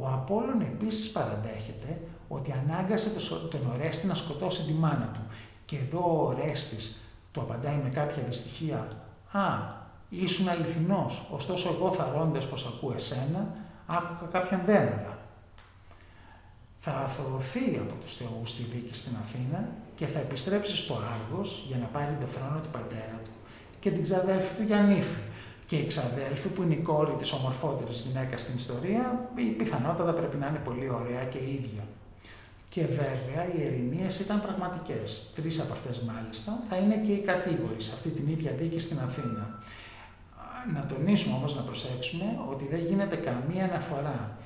Ο 0.00 0.08
Απόλλων 0.08 0.60
επίσης 0.60 1.10
παραδέχεται 1.10 2.00
ότι 2.28 2.52
ανάγκασε 2.52 3.10
τον 3.50 3.70
Ορέστη 3.72 4.06
να 4.06 4.14
σκοτώσει 4.14 4.64
τη 4.64 4.72
μάνα 4.72 5.10
του. 5.14 5.20
Και 5.64 5.76
εδώ 5.76 5.98
ο 5.98 6.26
Ορέστης 6.26 7.00
του 7.32 7.40
απαντάει 7.40 7.80
με 7.82 7.88
κάποια 7.88 8.22
δυστυχία 8.22 8.88
«Α, 9.32 9.42
ήσουν 10.08 10.48
αληθινός, 10.48 11.28
ωστόσο 11.30 11.68
εγώ 11.68 11.92
θαρρώντας 11.92 12.48
πως 12.48 12.66
ακούω 12.66 12.92
εσένα, 12.96 13.54
άκουγα 13.86 14.30
κάποιον 14.32 14.60
δέμελα». 14.64 15.18
Θα 16.80 16.92
αθωωωθεί 16.92 17.80
από 17.80 17.94
τους 18.00 18.16
θεούς 18.16 18.50
στη 18.50 18.62
δίκη 18.62 18.94
στην 18.96 19.16
Αθήνα 19.24 19.68
και 19.96 20.06
θα 20.06 20.18
επιστρέψει 20.18 20.76
στο 20.76 20.94
Άργος 20.94 21.64
για 21.68 21.76
να 21.76 21.86
πάρει 21.86 22.16
το 22.20 22.26
θρόνο 22.26 22.60
του 22.60 22.68
πατέρα 22.72 23.20
του 23.24 23.30
και 23.84 23.90
την 23.90 24.02
ξαδέλφη 24.02 24.54
του 24.56 24.62
Γιαννήφη. 24.62 25.18
Και 25.66 25.76
η 25.76 25.86
ξαδέλφη 25.86 26.48
που 26.48 26.62
είναι 26.62 26.74
η 26.74 26.82
κόρη 26.90 27.14
της 27.18 27.32
ομορφότερης 27.32 27.98
γυναίκας 28.06 28.40
στην 28.40 28.54
ιστορία, 28.56 29.28
η 29.36 29.44
πιθανότατα 29.60 30.12
πρέπει 30.12 30.36
να 30.36 30.46
είναι 30.46 30.60
πολύ 30.64 30.88
ωραία 31.00 31.24
και 31.32 31.38
ίδια. 31.38 31.84
Και 32.68 32.86
βέβαια 32.86 33.42
οι 33.52 33.58
ερηνίε 33.66 34.08
ήταν 34.24 34.42
πραγματικές. 34.42 35.08
Τρεις 35.34 35.60
από 35.60 35.72
αυτές 35.72 36.00
μάλιστα 36.10 36.50
θα 36.68 36.76
είναι 36.76 36.96
και 37.06 37.12
οι 37.12 37.22
κατήγοροι 37.30 37.82
σε 37.82 37.92
αυτή 37.94 38.08
την 38.08 38.26
ίδια 38.28 38.52
δίκη 38.60 38.78
στην 38.78 38.98
Αθήνα. 38.98 39.44
Να 40.74 40.86
τονίσουμε 40.86 41.34
όμως 41.36 41.56
να 41.56 41.62
προσέξουμε 41.62 42.26
ότι 42.52 42.64
δεν 42.70 42.82
γίνεται 42.88 43.16
καμία 43.16 43.64
αναφορά 43.64 44.36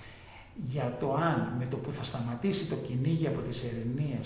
για 0.72 0.96
το 1.00 1.14
αν 1.14 1.54
με 1.58 1.66
το 1.70 1.76
που 1.76 1.92
θα 1.92 2.04
σταματήσει 2.04 2.68
το 2.68 2.74
κυνήγι 2.74 3.26
από 3.26 3.40
τις 3.40 3.58
ερηνίε 3.68 4.20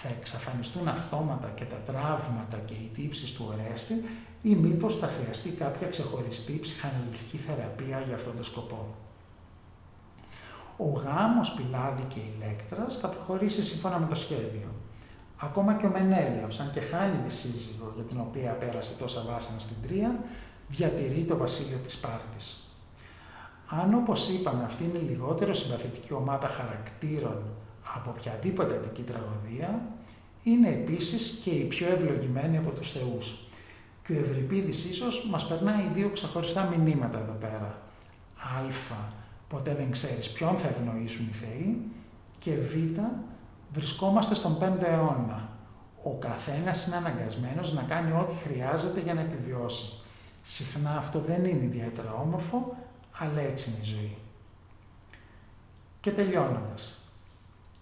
θα 0.00 0.08
εξαφανιστούν 0.18 0.88
αυτόματα 0.88 1.48
και 1.54 1.64
τα 1.64 1.92
τραύματα 1.92 2.58
και 2.64 2.74
οι 2.74 2.90
τύψεις 2.94 3.32
του 3.32 3.44
Ορέστη 3.52 3.94
ή 4.42 4.54
μήπως 4.54 4.96
θα 4.96 5.06
χρειαστεί 5.06 5.50
κάποια 5.50 5.88
ξεχωριστή 5.88 6.58
ψυχαναλυτική 6.62 7.36
θεραπεία 7.36 8.02
για 8.06 8.14
αυτόν 8.14 8.34
τον 8.34 8.44
σκοπό 8.44 8.94
ο 10.78 10.88
γάμος 10.88 11.54
Πιλάδη 11.54 12.02
και 12.08 12.20
Ηλέκτρας 12.34 12.98
θα 12.98 13.08
προχωρήσει 13.08 13.62
σύμφωνα 13.62 13.98
με 13.98 14.06
το 14.06 14.14
σχέδιο. 14.14 14.68
Ακόμα 15.40 15.74
και 15.74 15.86
ο 15.86 15.90
Μενέλαος, 15.90 16.60
αν 16.60 16.70
και 16.72 16.80
χάνει 16.80 17.18
τη 17.26 17.32
σύζυγο 17.32 17.92
για 17.94 18.04
την 18.04 18.20
οποία 18.20 18.50
πέρασε 18.52 18.94
τόσα 18.98 19.22
βάσανα 19.30 19.58
στην 19.58 19.76
Τρία, 19.82 20.20
διατηρεί 20.68 21.24
το 21.24 21.36
βασίλειο 21.36 21.78
της 21.78 21.92
Σπάρτης. 21.92 22.72
Αν 23.68 23.94
όπως 23.94 24.28
είπαμε 24.28 24.64
αυτή 24.64 24.84
είναι 24.84 24.98
λιγότερο 25.08 25.54
συμπαθητική 25.54 26.12
ομάδα 26.12 26.48
χαρακτήρων 26.48 27.42
από 27.96 28.14
οποιαδήποτε 28.18 28.74
αντική 28.74 29.02
τραγωδία, 29.02 29.82
είναι 30.42 30.68
επίσης 30.68 31.40
και 31.44 31.50
η 31.50 31.64
πιο 31.64 31.88
ευλογημένη 31.88 32.56
από 32.56 32.70
τους 32.70 32.92
θεούς. 32.92 33.47
Και 34.08 34.14
ο 34.14 34.18
Ευρυπίδης 34.30 34.84
ίσως 34.84 35.28
μας 35.30 35.46
περνάει 35.46 35.90
δύο 35.94 36.10
ξεχωριστά 36.10 36.74
μηνύματα 36.76 37.18
εδώ 37.18 37.32
πέρα. 37.32 37.78
Α, 38.36 38.72
ποτέ 39.48 39.74
δεν 39.74 39.90
ξέρεις 39.90 40.30
ποιον 40.30 40.56
θα 40.56 40.68
ευνοήσουν 40.68 41.26
οι 41.26 41.32
Θεοί 41.32 41.82
και 42.38 42.50
β, 42.50 43.00
βρισκόμαστε 43.72 44.34
στον 44.34 44.58
5ο 44.60 44.82
αιώνα. 44.82 45.48
Ο 46.02 46.14
καθένας 46.14 46.86
είναι 46.86 46.96
αναγκασμένος 46.96 47.72
να 47.74 47.82
κάνει 47.82 48.12
ό,τι 48.12 48.34
χρειάζεται 48.34 49.00
για 49.00 49.14
να 49.14 49.20
επιβιώσει. 49.20 49.92
Συχνά 50.42 50.96
αυτό 50.96 51.20
δεν 51.20 51.44
είναι 51.44 51.64
ιδιαίτερα 51.64 52.12
όμορφο, 52.12 52.76
αλλά 53.18 53.40
έτσι 53.40 53.70
είναι 53.70 53.78
η 53.82 53.84
ζωή. 53.84 54.16
Και 56.00 56.10
τελειώνοντας. 56.10 57.02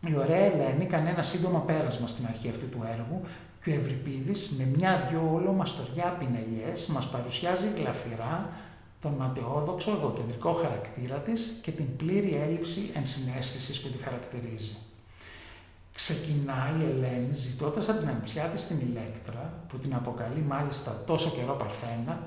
Η 0.07 0.17
ωραία 0.17 0.45
Ελένη 0.45 0.87
κάνει 0.87 1.09
ένα 1.09 1.23
σύντομο 1.23 1.59
πέρασμα 1.59 2.07
στην 2.07 2.27
αρχή 2.27 2.49
αυτού 2.49 2.69
του 2.69 2.87
έργου 2.93 3.21
και 3.67 3.73
ο 3.73 3.75
Ευρυπίδης 3.75 4.51
με 4.59 4.65
μια-δυο 4.77 5.31
όλο 5.35 5.53
μαστοριά 5.53 6.17
πινελιές 6.19 6.87
μας 6.87 7.09
παρουσιάζει 7.09 7.67
γλαφυρά 7.77 8.51
τον 9.01 9.13
ματαιόδοξο 9.13 9.91
εγωκεντρικό 9.91 10.53
χαρακτήρα 10.53 11.17
της 11.17 11.59
και 11.63 11.71
την 11.71 11.97
πλήρη 11.97 12.41
έλλειψη 12.43 12.91
ενσυναίσθησης 12.95 13.81
που 13.81 13.89
τη 13.89 13.99
χαρακτηρίζει. 13.99 14.77
Ξεκινάει 15.93 16.75
η 16.81 16.85
Ελένη 16.91 17.35
ζητώντας 17.35 17.89
από 17.89 17.99
την 17.99 18.09
ανιψιά 18.09 18.45
της 18.45 18.67
την 18.67 18.79
Ηλέκτρα, 18.81 19.53
που 19.69 19.79
την 19.79 19.95
αποκαλεί 19.95 20.41
μάλιστα 20.41 21.03
τόσο 21.07 21.31
καιρό 21.31 21.55
Παρθένα, 21.55 22.23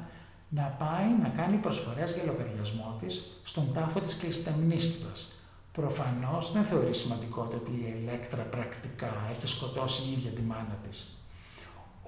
να 0.50 0.64
πάει 0.64 1.10
να 1.22 1.30
κάνει 1.30 1.58
προσφορές 1.58 2.14
για 2.14 2.24
λογαριασμό 2.26 2.98
της 3.00 3.42
στον 3.44 3.74
τάφο 3.74 4.00
της 4.00 4.18
Κλειστεμνίστρας. 4.18 5.32
Προφανώς 5.72 6.52
δεν 6.52 6.64
θεωρεί 6.64 6.96
σημαντικό 6.96 7.42
το 7.42 7.56
ότι 7.56 7.72
η 7.72 7.96
Ηλέκτρα 8.02 8.44
πρακτικά 8.44 9.14
έχει 9.32 9.48
σκοτώσει 9.48 10.02
η 10.10 10.12
ίδια 10.12 10.32
τη 10.32 10.42
μάνα 10.42 10.78
της. 10.90 11.19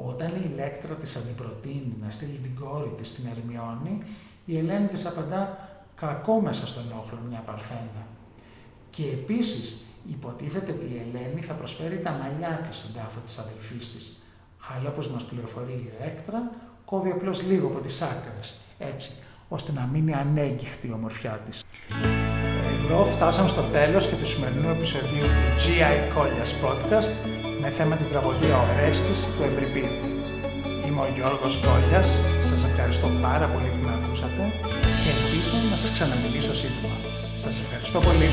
Όταν 0.05 0.27
η 0.27 0.49
Ηλέκτρα 0.53 0.93
της 0.95 1.15
αντιπροτείνει 1.15 1.95
να 2.03 2.09
στείλει 2.11 2.39
την 2.43 2.55
κόρη 2.55 2.93
της 2.97 3.07
στην 3.09 3.25
Ερμιόνη, 3.35 4.03
η 4.45 4.57
Ελένη 4.57 4.87
της 4.87 5.05
απαντά 5.05 5.69
κακό 5.95 6.41
μέσα 6.41 6.67
στον 6.67 6.83
όχλο 6.99 7.19
μια 7.29 7.43
παρθένα. 7.45 8.01
Και 8.89 9.03
επίσης 9.03 9.85
υποτίθεται 10.09 10.71
ότι 10.71 10.85
η 10.85 11.03
Ελένη 11.05 11.41
θα 11.41 11.53
προσφέρει 11.53 11.99
τα 11.99 12.11
μαλλιά 12.11 12.65
της 12.67 12.77
στον 12.77 12.93
τάφο 12.93 13.19
της 13.25 13.37
αδελφής 13.37 13.91
της. 13.93 14.23
Αλλά 14.75 14.89
όπως 14.89 15.07
μας 15.09 15.23
πληροφορεί 15.23 15.71
η 15.71 15.91
Ρέκτρα, 16.01 16.51
κόβει 16.85 17.11
απλώς 17.11 17.43
λίγο 17.43 17.67
από 17.67 17.81
τις 17.81 18.01
άκρες, 18.01 18.61
έτσι, 18.77 19.11
ώστε 19.49 19.71
να 19.71 19.89
μείνει 19.91 20.13
ανέγκυχτη 20.13 20.87
η 20.87 20.91
ομορφιά 20.91 21.39
της. 21.45 21.63
Εδώ 22.83 23.05
φτάσαμε 23.05 23.47
στο 23.47 23.61
τέλος 23.61 24.07
και 24.07 24.15
του 24.15 24.25
σημερινού 24.25 24.69
επεισοδίου 24.69 25.27
του 25.37 25.47
GI 25.63 26.17
Collias 26.17 26.51
Podcast 26.65 27.30
με 27.61 27.69
θέμα 27.69 27.95
την 27.95 28.07
τραγωδία 28.09 28.55
«Ο 28.57 28.65
Ρέστης» 28.79 29.19
του 29.35 29.43
Ευρυπίδη. 29.43 30.01
Είμαι 30.85 31.01
ο 31.01 31.07
Γιώργος 31.15 31.53
Κόλλιας, 31.65 32.07
σας 32.49 32.63
ευχαριστώ 32.63 33.07
πάρα 33.21 33.45
πολύ 33.53 33.69
που 33.73 33.81
με 33.87 33.93
ακούσατε 33.97 34.43
και 35.01 35.09
ελπίζω 35.15 35.55
να 35.71 35.77
σας 35.81 35.91
ξαναμιλήσω 35.95 36.55
σύντομα. 36.55 36.95
Σας 37.35 37.59
ευχαριστώ 37.59 37.99
πολύ. 37.99 38.29